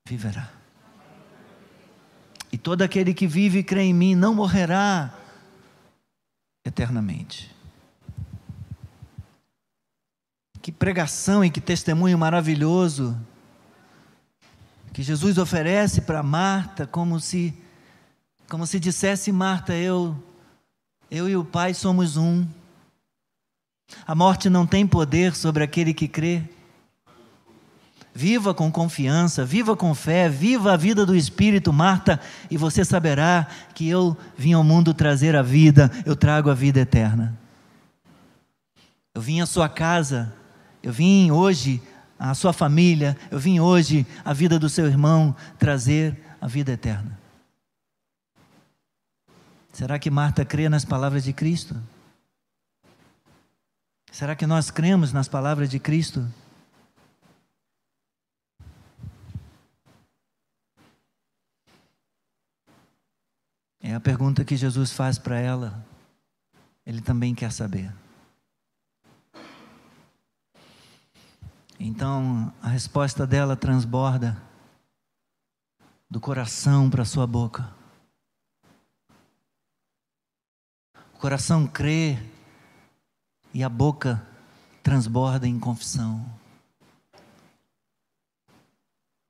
viverá. 0.05 0.54
Todo 2.65 2.81
aquele 2.81 3.13
que 3.13 3.27
vive 3.27 3.59
e 3.59 3.63
crê 3.63 3.83
em 3.83 3.93
mim 3.93 4.15
não 4.15 4.33
morrerá 4.33 5.13
eternamente. 6.65 7.55
Que 10.63 10.71
pregação 10.71 11.45
e 11.45 11.51
que 11.51 11.61
testemunho 11.61 12.17
maravilhoso 12.17 13.15
que 14.91 15.03
Jesus 15.03 15.37
oferece 15.37 16.01
para 16.01 16.23
Marta, 16.23 16.87
como 16.87 17.19
se 17.19 17.55
como 18.49 18.65
se 18.65 18.79
dissesse 18.79 19.31
Marta, 19.31 19.75
eu 19.75 20.17
eu 21.11 21.29
e 21.29 21.35
o 21.35 21.45
Pai 21.45 21.71
somos 21.71 22.17
um. 22.17 22.47
A 24.07 24.15
morte 24.15 24.49
não 24.49 24.65
tem 24.65 24.87
poder 24.87 25.35
sobre 25.35 25.63
aquele 25.63 25.93
que 25.93 26.07
crê. 26.07 26.41
Viva 28.17 28.53
com 28.53 28.71
confiança, 28.71 29.43
viva 29.43 29.75
com 29.75 29.93
fé, 29.93 30.29
viva 30.29 30.71
a 30.71 30.77
vida 30.77 31.05
do 31.05 31.13
Espírito, 31.13 31.73
Marta, 31.73 32.17
e 32.49 32.55
você 32.55 32.85
saberá 32.85 33.45
que 33.73 33.89
eu 33.89 34.15
vim 34.37 34.53
ao 34.53 34.63
mundo 34.63 34.93
trazer 34.93 35.35
a 35.35 35.41
vida, 35.41 35.91
eu 36.05 36.15
trago 36.15 36.49
a 36.49 36.53
vida 36.53 36.79
eterna. 36.79 37.37
Eu 39.13 39.21
vim 39.21 39.41
à 39.41 39.45
sua 39.45 39.67
casa, 39.67 40.33
eu 40.81 40.93
vim 40.93 41.29
hoje 41.29 41.81
à 42.17 42.33
sua 42.33 42.53
família, 42.53 43.17
eu 43.29 43.37
vim 43.37 43.59
hoje 43.59 44.07
à 44.23 44.31
vida 44.31 44.57
do 44.57 44.69
seu 44.69 44.85
irmão 44.87 45.35
trazer 45.59 46.17
a 46.39 46.47
vida 46.47 46.71
eterna. 46.71 47.19
Será 49.73 49.99
que 49.99 50.09
Marta 50.09 50.45
crê 50.45 50.69
nas 50.69 50.85
palavras 50.85 51.21
de 51.21 51.33
Cristo? 51.33 51.75
Será 54.09 54.37
que 54.37 54.47
nós 54.47 54.71
cremos 54.71 55.11
nas 55.11 55.27
palavras 55.27 55.69
de 55.69 55.79
Cristo? 55.79 56.25
É 63.87 63.93
a 63.93 63.99
pergunta 63.99 64.43
que 64.43 64.57
Jesus 64.57 64.91
faz 64.91 65.19
para 65.19 65.39
ela. 65.39 65.85
Ele 66.83 67.01
também 67.01 67.35
quer 67.35 67.51
saber. 67.51 67.93
Então, 71.79 72.51
a 72.63 72.67
resposta 72.67 73.27
dela 73.27 73.55
transborda 73.55 74.41
do 76.09 76.19
coração 76.19 76.89
para 76.89 77.05
sua 77.05 77.27
boca. 77.27 77.71
O 81.13 81.19
coração 81.19 81.67
crê 81.67 82.17
e 83.53 83.63
a 83.63 83.69
boca 83.69 84.27
transborda 84.81 85.47
em 85.47 85.59
confissão. 85.59 86.25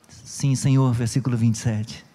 Sim, 0.08 0.56
Senhor, 0.56 0.94
versículo 0.94 1.36
27. 1.36 2.15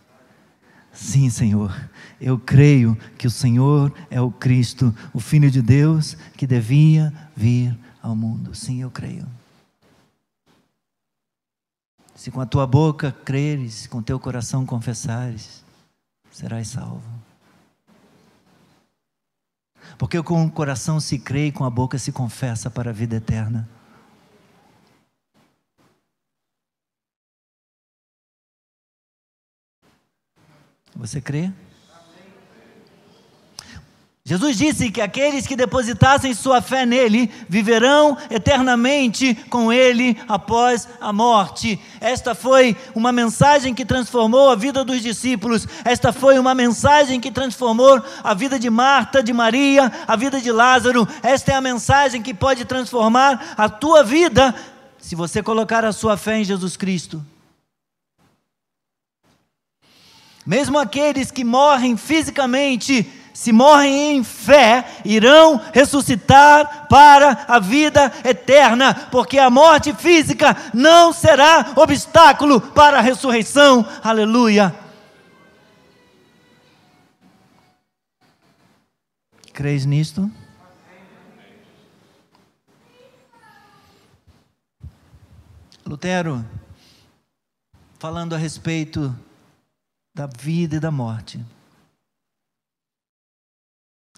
Sim, 0.93 1.31
Senhor, 1.31 1.75
eu 2.21 2.39
creio 2.39 2.97
que 3.17 3.27
o 3.27 3.31
Senhor 3.31 3.93
é 4.11 4.21
o 4.21 4.31
Cristo, 4.31 4.95
o 5.13 5.21
Filho 5.21 5.51
de 5.51 5.63
Deus 5.63 6.17
que 6.37 6.47
devia 6.47 7.13
vir 7.35 7.77
ao 8.03 8.17
mundo. 8.17 8.55
Sim, 8.55 8.83
eu 8.83 8.91
creio. 8.91 9.27
Se 12.15 12.31
com 12.31 12.41
a 12.41 12.47
tua 12.47 12.67
boca 12.67 13.13
creres, 13.25 13.87
com 13.87 14.03
teu 14.03 14.21
coração 14.21 14.67
confessares, 14.67 15.65
serás 16.31 16.69
salvo. 16.69 17.03
Porque 19.97 20.23
com 20.23 20.45
o 20.45 20.51
coração 20.51 21.01
se 21.01 21.19
crê 21.19 21.47
e 21.47 21.53
com 21.53 21.65
a 21.65 21.71
boca 21.71 21.99
se 21.99 22.13
confessa 22.13 22.71
para 22.71 22.91
a 22.91 22.93
vida 22.93 23.17
eterna. 23.17 23.69
Você 30.97 31.21
crê? 31.21 31.51
Jesus 34.31 34.57
disse 34.57 34.91
que 34.93 35.01
aqueles 35.01 35.45
que 35.45 35.57
depositassem 35.57 36.35
sua 36.35 36.63
fé 36.63 36.87
nele 36.87 37.29
viverão 37.49 38.17
eternamente 38.31 39.35
com 39.49 39.73
ele 39.73 40.17
após 40.29 40.87
a 41.01 41.13
morte. 41.13 41.81
Esta 42.01 42.33
foi 42.33 42.77
uma 42.95 43.11
mensagem 43.11 43.75
que 43.75 43.85
transformou 43.85 44.51
a 44.51 44.55
vida 44.55 44.85
dos 44.85 45.03
discípulos. 45.03 45.67
Esta 45.85 46.13
foi 46.13 46.39
uma 46.39 46.55
mensagem 46.55 47.19
que 47.19 47.33
transformou 47.33 48.01
a 48.23 48.33
vida 48.33 48.57
de 48.57 48.71
Marta, 48.71 49.21
de 49.21 49.33
Maria, 49.33 49.91
a 50.07 50.15
vida 50.15 50.41
de 50.41 50.53
Lázaro. 50.53 51.09
Esta 51.25 51.51
é 51.51 51.55
a 51.57 51.61
mensagem 51.61 52.23
que 52.23 52.33
pode 52.33 52.65
transformar 52.65 53.55
a 53.57 53.69
tua 53.69 54.05
vida 54.05 54.55
se 54.97 55.17
você 55.17 55.43
colocar 55.43 55.85
a 55.85 55.93
sua 55.93 56.17
fé 56.17 56.39
em 56.39 56.45
Jesus 56.45 56.77
Cristo. 56.77 57.21
Mesmo 60.51 60.81
aqueles 60.81 61.31
que 61.31 61.45
morrem 61.45 61.97
fisicamente, 61.97 63.09
se 63.33 63.53
morrem 63.53 64.17
em 64.17 64.25
fé, 64.25 64.85
irão 65.05 65.61
ressuscitar 65.73 66.89
para 66.89 67.45
a 67.47 67.61
vida 67.61 68.13
eterna, 68.25 68.93
porque 69.13 69.39
a 69.39 69.49
morte 69.49 69.95
física 69.95 70.57
não 70.75 71.13
será 71.13 71.75
obstáculo 71.77 72.61
para 72.61 72.99
a 72.99 73.01
ressurreição. 73.01 73.87
Aleluia. 74.03 74.75
Creis 79.53 79.87
nisto? 79.87 80.29
Lutero, 85.87 86.45
falando 88.01 88.35
a 88.35 88.37
respeito 88.37 89.17
da 90.15 90.27
vida 90.27 90.77
e 90.77 90.81
da 90.81 90.91
morte 90.91 91.41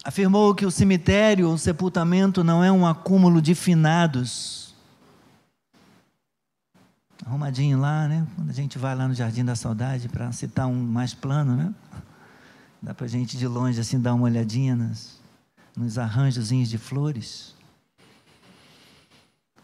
afirmou 0.03 0.53
que 0.53 0.65
o 0.65 0.71
cemitério, 0.71 1.49
o 1.49 1.57
sepultamento, 1.57 2.43
não 2.43 2.63
é 2.63 2.71
um 2.71 2.85
acúmulo 2.85 3.41
de 3.41 3.55
finados. 3.55 4.75
Arrumadinho 7.25 7.79
lá, 7.79 8.07
né? 8.07 8.27
Quando 8.35 8.49
a 8.49 8.53
gente 8.53 8.77
vai 8.77 8.93
lá 8.93 9.07
no 9.07 9.13
Jardim 9.13 9.45
da 9.45 9.55
Saudade, 9.55 10.09
para 10.09 10.29
citar 10.33 10.67
um 10.67 10.75
mais 10.75 11.13
plano, 11.13 11.55
né? 11.55 11.73
Dá 12.81 12.93
para 12.93 13.05
a 13.05 13.09
gente 13.09 13.37
de 13.37 13.47
longe 13.47 13.79
assim 13.79 13.97
dar 13.97 14.13
uma 14.13 14.25
olhadinha 14.25 14.75
nas, 14.75 15.21
nos 15.75 15.97
arranjozinhos 15.97 16.69
de 16.69 16.77
flores. 16.77 17.55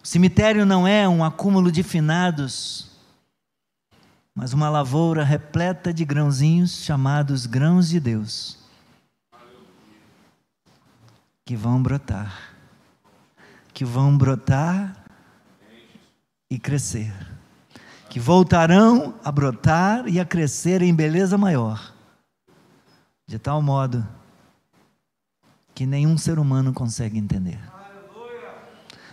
O 0.02 0.08
cemitério 0.08 0.66
não 0.66 0.88
é 0.88 1.08
um 1.10 1.22
acúmulo 1.22 1.70
de 1.70 1.84
finados, 1.84 2.89
mas 4.36 4.54
uma 4.54 4.70
lavoura 4.70 5.24
repleta 5.24 5.94
de 5.94 6.06
grãozinhos 6.06 6.84
chamados 6.84 7.46
grãos 7.46 7.90
de 7.90 8.00
Deus 8.00 8.60
que 11.50 11.56
vão 11.56 11.82
brotar, 11.82 12.54
que 13.74 13.84
vão 13.84 14.16
brotar 14.16 15.04
e 16.48 16.60
crescer, 16.60 17.12
que 18.08 18.20
voltarão 18.20 19.16
a 19.24 19.32
brotar 19.32 20.08
e 20.08 20.20
a 20.20 20.26
crescer 20.26 20.84
em 20.84 20.94
beleza 20.94 21.40
maior, 21.40 21.92
de 23.28 23.40
tal 23.40 23.64
modo 23.64 24.08
que 25.74 25.88
nenhum 25.88 26.20
ser 26.20 26.38
humano 26.38 26.72
consegue 26.72 27.18
entender. 27.18 27.60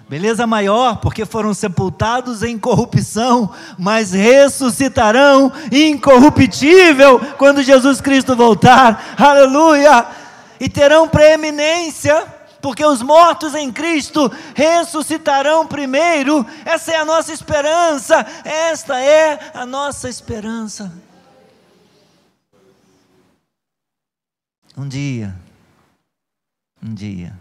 Beleza 0.08 0.46
maior, 0.46 0.98
porque 0.98 1.24
foram 1.26 1.52
sepultados 1.52 2.42
em 2.42 2.56
corrupção, 2.56 3.50
mas 3.76 4.12
ressuscitarão 4.12 5.52
incorruptível 5.72 7.18
quando 7.36 7.62
Jesus 7.62 8.00
Cristo 8.00 8.36
voltar. 8.36 9.16
Aleluia! 9.18 10.06
e 10.60 10.68
terão 10.68 11.08
preeminência, 11.08 12.26
porque 12.60 12.84
os 12.84 13.02
mortos 13.02 13.54
em 13.54 13.72
Cristo 13.72 14.30
ressuscitarão 14.54 15.66
primeiro. 15.66 16.44
Essa 16.64 16.92
é 16.92 16.96
a 16.96 17.04
nossa 17.04 17.32
esperança, 17.32 18.26
esta 18.44 19.00
é 19.00 19.50
a 19.54 19.64
nossa 19.64 20.08
esperança. 20.08 20.92
Um 24.76 24.88
dia, 24.88 25.34
um 26.82 26.92
dia, 26.92 27.38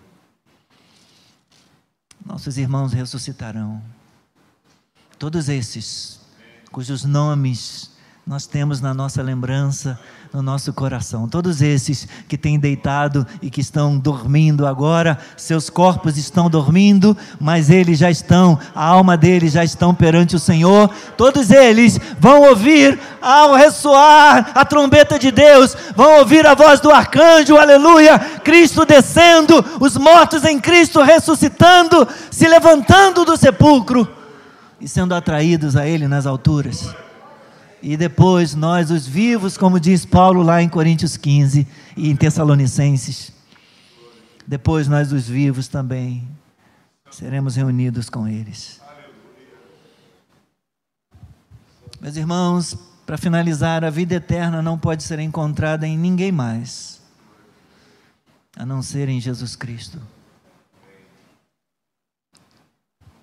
nossos 2.26 2.58
irmãos 2.58 2.92
ressuscitarão. 2.92 3.82
Todos 5.20 5.48
esses, 5.48 6.20
cujos 6.72 7.06
nomes 7.06 7.92
nós 8.28 8.48
temos 8.48 8.82
na 8.82 8.92
nossa 8.92 9.22
lembrança, 9.22 10.00
no 10.34 10.42
nosso 10.42 10.74
coração. 10.74 11.30
Todos 11.30 11.62
esses 11.62 12.08
que 12.28 12.36
têm 12.36 12.58
deitado 12.58 13.26
e 13.40 13.52
que 13.52 13.62
estão 13.62 14.00
dormindo 14.00 14.66
agora, 14.66 15.20
seus 15.38 15.70
corpos 15.70 16.18
estão 16.18 16.50
dormindo, 16.50 17.16
mas 17.40 17.70
eles 17.70 18.00
já 18.00 18.10
estão, 18.10 18.58
a 18.74 18.84
alma 18.84 19.16
deles 19.16 19.54
já 19.54 19.64
estão 19.64 19.94
perante 19.94 20.36
o 20.36 20.40
Senhor. 20.40 20.90
Todos 21.16 21.52
eles 21.52 22.00
vão 22.20 22.50
ouvir 22.50 23.00
ao 23.22 23.54
ressoar 23.54 24.54
a 24.56 24.66
trombeta 24.66 25.20
de 25.20 25.30
Deus, 25.30 25.78
vão 25.96 26.18
ouvir 26.18 26.48
a 26.48 26.56
voz 26.56 26.80
do 26.80 26.90
arcanjo, 26.90 27.58
aleluia, 27.58 28.18
Cristo 28.44 28.86
descendo, 28.86 29.64
os 29.80 29.96
mortos 29.98 30.44
em 30.46 30.60
Cristo 30.60 31.00
ressuscitando, 31.00 32.08
se 32.32 32.48
levantando 32.48 33.24
do 33.24 33.38
sepulcro 33.38 34.08
e 34.82 34.88
sendo 34.88 35.14
atraídos 35.14 35.76
a 35.76 35.86
Ele 35.86 36.08
nas 36.08 36.26
alturas. 36.26 37.05
E 37.88 37.96
depois 37.96 38.56
nós, 38.56 38.90
os 38.90 39.06
vivos, 39.06 39.58
como 39.58 39.80
diz 39.80 40.08
Paulo 40.08 40.42
lá 40.42 40.60
em 40.60 40.68
Coríntios 40.68 41.18
15 41.18 41.68
e 41.96 42.10
em 42.10 42.16
Tessalonicenses, 42.16 43.32
depois 44.48 44.88
nós, 44.88 45.12
os 45.12 45.28
vivos, 45.28 45.68
também 45.68 46.28
seremos 47.12 47.56
reunidos 47.56 48.10
com 48.10 48.28
eles. 48.28 48.82
Meus 52.02 52.16
irmãos, 52.16 52.76
para 53.06 53.20
finalizar, 53.20 53.86
a 53.86 53.92
vida 53.92 54.16
eterna 54.16 54.64
não 54.64 54.80
pode 54.80 55.04
ser 55.04 55.20
encontrada 55.20 55.86
em 55.86 55.96
ninguém 55.96 56.32
mais, 56.32 57.00
a 58.58 58.66
não 58.66 58.82
ser 58.82 59.10
em 59.10 59.22
Jesus 59.22 59.56
Cristo. 59.56 60.02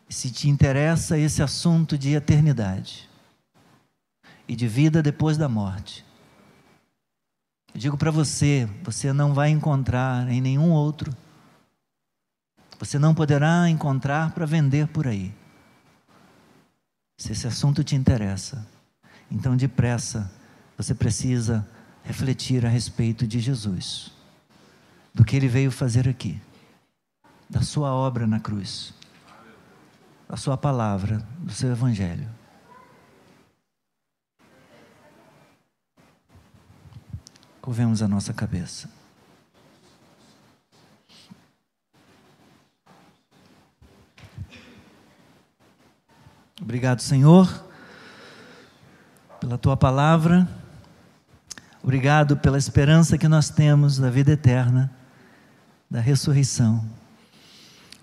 Se 0.09 0.31
te 0.31 0.49
interessa 0.49 1.19
esse 1.19 1.43
assunto 1.43 1.99
de 1.99 2.15
eternidade, 2.15 3.11
e 4.49 4.57
de 4.57 4.67
vida 4.69 5.03
depois 5.03 5.37
da 5.37 5.49
morte. 5.49 6.05
Eu 7.75 7.81
digo 7.81 7.97
para 7.97 8.11
você: 8.11 8.69
você 8.83 9.13
não 9.13 9.33
vai 9.33 9.51
encontrar 9.51 10.29
em 10.31 10.41
nenhum 10.41 10.71
outro, 10.71 11.15
você 12.79 12.99
não 12.99 13.15
poderá 13.15 13.69
encontrar 13.69 14.33
para 14.33 14.45
vender 14.45 14.89
por 14.89 15.07
aí. 15.07 15.35
Se 17.17 17.33
esse 17.33 17.47
assunto 17.47 17.85
te 17.85 17.95
interessa, 17.95 18.67
então 19.31 19.57
depressa 19.57 20.31
você 20.77 20.95
precisa 20.95 21.67
refletir 22.03 22.67
a 22.67 22.69
respeito 22.69 23.27
de 23.27 23.39
Jesus, 23.39 24.11
do 25.15 25.25
que 25.25 25.37
ele 25.37 25.47
veio 25.47 25.71
fazer 25.71 26.09
aqui, 26.09 26.41
da 27.49 27.63
sua 27.63 27.95
obra 27.95 28.27
na 28.27 28.41
cruz, 28.41 28.93
da 30.29 30.37
sua 30.37 30.57
palavra, 30.57 31.25
do 31.39 31.53
seu 31.53 31.71
evangelho. 31.71 32.29
Curvemos 37.63 38.03
a 38.03 38.09
nossa 38.09 38.33
cabeça. 38.33 38.91
Obrigado, 46.61 47.01
Senhor, 47.01 47.65
pela 49.41 49.57
tua 49.57 49.77
palavra. 49.77 50.49
Obrigado 51.81 52.37
pela 52.37 52.59
esperança 52.59 53.17
que 53.17 53.29
nós 53.29 53.49
temos 53.49 53.97
da 53.97 54.11
vida 54.11 54.33
eterna, 54.33 54.91
da 55.89 56.01
ressurreição. 56.01 56.85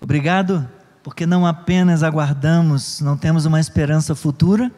Obrigado 0.00 0.66
porque 1.02 1.26
não 1.26 1.46
apenas 1.46 2.02
aguardamos, 2.02 3.02
não 3.02 3.14
temos 3.14 3.44
uma 3.44 3.60
esperança 3.60 4.14
futura, 4.14 4.72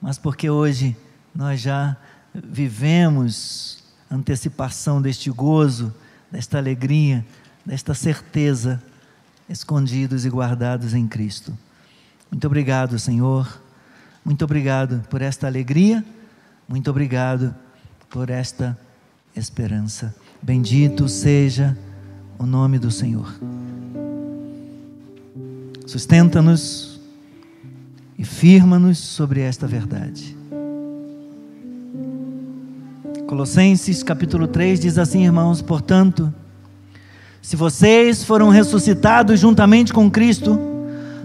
mas 0.00 0.16
porque 0.16 0.48
hoje 0.48 0.96
nós 1.34 1.60
já 1.60 1.94
vivemos 2.34 3.83
antecipação 4.14 5.02
deste 5.02 5.30
gozo, 5.30 5.92
desta 6.30 6.58
alegria, 6.58 7.24
desta 7.64 7.94
certeza 7.94 8.82
escondidos 9.48 10.24
e 10.24 10.30
guardados 10.30 10.94
em 10.94 11.06
Cristo. 11.06 11.56
Muito 12.30 12.46
obrigado, 12.46 12.98
Senhor. 12.98 13.60
Muito 14.24 14.44
obrigado 14.44 15.04
por 15.10 15.20
esta 15.20 15.46
alegria. 15.46 16.04
Muito 16.68 16.90
obrigado 16.90 17.54
por 18.08 18.30
esta 18.30 18.78
esperança. 19.36 20.14
Bendito 20.40 21.08
seja 21.08 21.76
o 22.38 22.46
nome 22.46 22.78
do 22.78 22.90
Senhor. 22.90 23.34
Sustenta-nos 25.86 27.00
e 28.16 28.24
firma-nos 28.24 28.98
sobre 28.98 29.40
esta 29.40 29.66
verdade. 29.66 30.43
Colossenses 33.26 34.02
capítulo 34.02 34.46
3 34.46 34.78
diz 34.78 34.98
assim, 34.98 35.24
irmãos: 35.24 35.62
portanto, 35.62 36.32
se 37.40 37.56
vocês 37.56 38.22
foram 38.22 38.50
ressuscitados 38.50 39.40
juntamente 39.40 39.92
com 39.92 40.10
Cristo, 40.10 40.58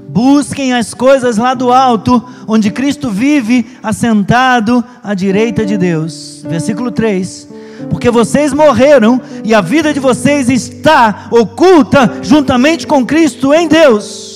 busquem 0.07 0.73
as 0.73 0.93
coisas 0.93 1.37
lá 1.37 1.53
do 1.53 1.71
alto, 1.71 2.23
onde 2.47 2.71
Cristo 2.71 3.09
vive 3.09 3.65
assentado 3.83 4.83
à 5.03 5.13
direita 5.13 5.65
de 5.65 5.77
Deus. 5.77 6.43
Versículo 6.47 6.89
3. 6.89 7.49
Porque 7.89 8.09
vocês 8.09 8.53
morreram 8.53 9.21
e 9.43 9.53
a 9.53 9.61
vida 9.61 9.93
de 9.93 9.99
vocês 9.99 10.49
está 10.49 11.27
oculta 11.31 12.19
juntamente 12.21 12.87
com 12.87 13.05
Cristo 13.05 13.53
em 13.53 13.67
Deus. 13.67 14.28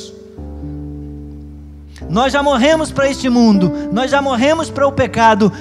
Nós 2.14 2.32
já 2.32 2.44
morremos 2.44 2.92
para 2.92 3.10
este 3.10 3.28
mundo, 3.28 3.90
nós 3.92 4.12
já 4.12 4.22
morremos 4.22 4.70
para 4.70 4.88
o 4.88 4.92
pecado, 4.92 5.52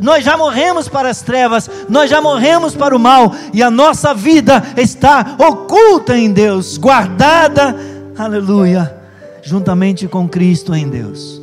nós 0.00 0.24
já 0.24 0.36
morremos 0.36 0.88
para 0.88 1.08
as 1.08 1.22
trevas, 1.22 1.70
nós 1.88 2.10
já 2.10 2.20
morremos 2.20 2.74
para 2.74 2.96
o 2.96 2.98
mal, 2.98 3.32
e 3.52 3.62
a 3.62 3.70
nossa 3.70 4.12
vida 4.12 4.60
está 4.76 5.36
oculta 5.38 6.18
em 6.18 6.32
Deus, 6.32 6.76
guardada, 6.76 7.76
aleluia, 8.18 8.92
juntamente 9.40 10.08
com 10.08 10.28
Cristo 10.28 10.74
em 10.74 10.88
Deus, 10.88 11.40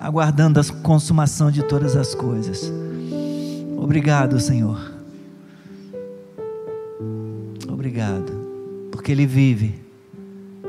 aguardando 0.00 0.58
a 0.58 0.64
consumação 0.82 1.50
de 1.50 1.62
todas 1.62 1.96
as 1.96 2.14
coisas. 2.14 2.72
Obrigado, 3.76 4.40
Senhor. 4.40 4.80
Obrigado, 7.68 8.32
porque 8.90 9.12
Ele 9.12 9.26
vive 9.26 9.74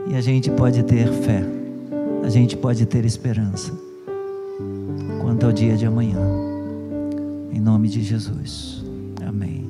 e 0.10 0.16
a 0.16 0.20
gente 0.20 0.52
pode 0.52 0.84
ter 0.84 1.08
fé 1.08 1.61
a 2.24 2.30
gente 2.30 2.56
pode 2.56 2.86
ter 2.86 3.04
esperança 3.06 3.72
quanto 5.22 5.46
ao 5.46 5.52
dia 5.52 5.76
de 5.76 5.86
amanhã. 5.86 6.20
Em 7.52 7.60
nome 7.60 7.90
de 7.90 8.04
Jesus. 8.04 8.84
Amém. 9.28 9.70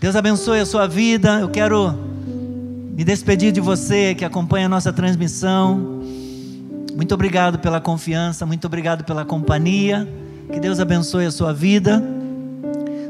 Deus 0.00 0.16
abençoe 0.16 0.60
a 0.60 0.66
sua 0.66 0.86
vida. 0.86 1.40
Eu 1.40 1.48
quero 1.48 1.92
me 2.96 3.04
despedir 3.04 3.52
de 3.52 3.60
você 3.60 4.14
que 4.14 4.24
acompanha 4.24 4.66
a 4.66 4.68
nossa 4.68 4.92
transmissão. 4.92 6.02
Muito 6.94 7.12
obrigado 7.12 7.58
pela 7.58 7.80
confiança, 7.80 8.46
muito 8.46 8.66
obrigado 8.66 9.04
pela 9.04 9.24
companhia. 9.24 10.08
Que 10.52 10.60
Deus 10.60 10.78
abençoe 10.78 11.26
a 11.26 11.30
sua 11.30 11.52
vida. 11.52 12.02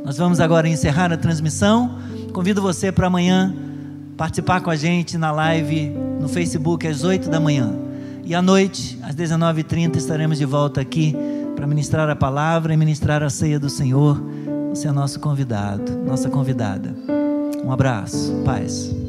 Nós 0.05 0.17
vamos 0.17 0.41
agora 0.41 0.69
encerrar 0.69 1.13
a 1.13 1.17
transmissão. 1.17 1.99
Convido 2.33 2.61
você 2.61 2.91
para 2.91 3.07
amanhã 3.07 3.55
participar 4.17 4.61
com 4.61 4.71
a 4.71 4.77
gente 4.77 5.19
na 5.19 5.33
live 5.33 6.04
no 6.25 6.29
Facebook 6.29 6.89
às 6.89 7.05
8 7.05 7.29
da 7.29 7.39
manhã. 7.39 7.71
E 8.25 8.35
à 8.35 8.41
noite, 8.41 8.99
às 9.03 9.15
19h30, 9.15 9.97
estaremos 9.97 10.39
de 10.39 10.47
volta 10.47 10.81
aqui 10.81 11.15
para 11.55 11.67
ministrar 11.67 12.09
a 12.09 12.17
palavra 12.17 12.73
e 12.73 12.77
ministrar 12.79 13.23
a 13.23 13.29
ceia 13.29 13.61
do 13.61 13.69
Senhor. 13.69 14.19
Você 14.71 14.89
é 14.89 14.93
nosso 14.93 15.21
convidado, 15.21 15.93
nossa 15.99 16.31
convidada. 16.31 16.95
Um 17.63 17.71
abraço, 17.71 18.41
paz. 18.43 19.04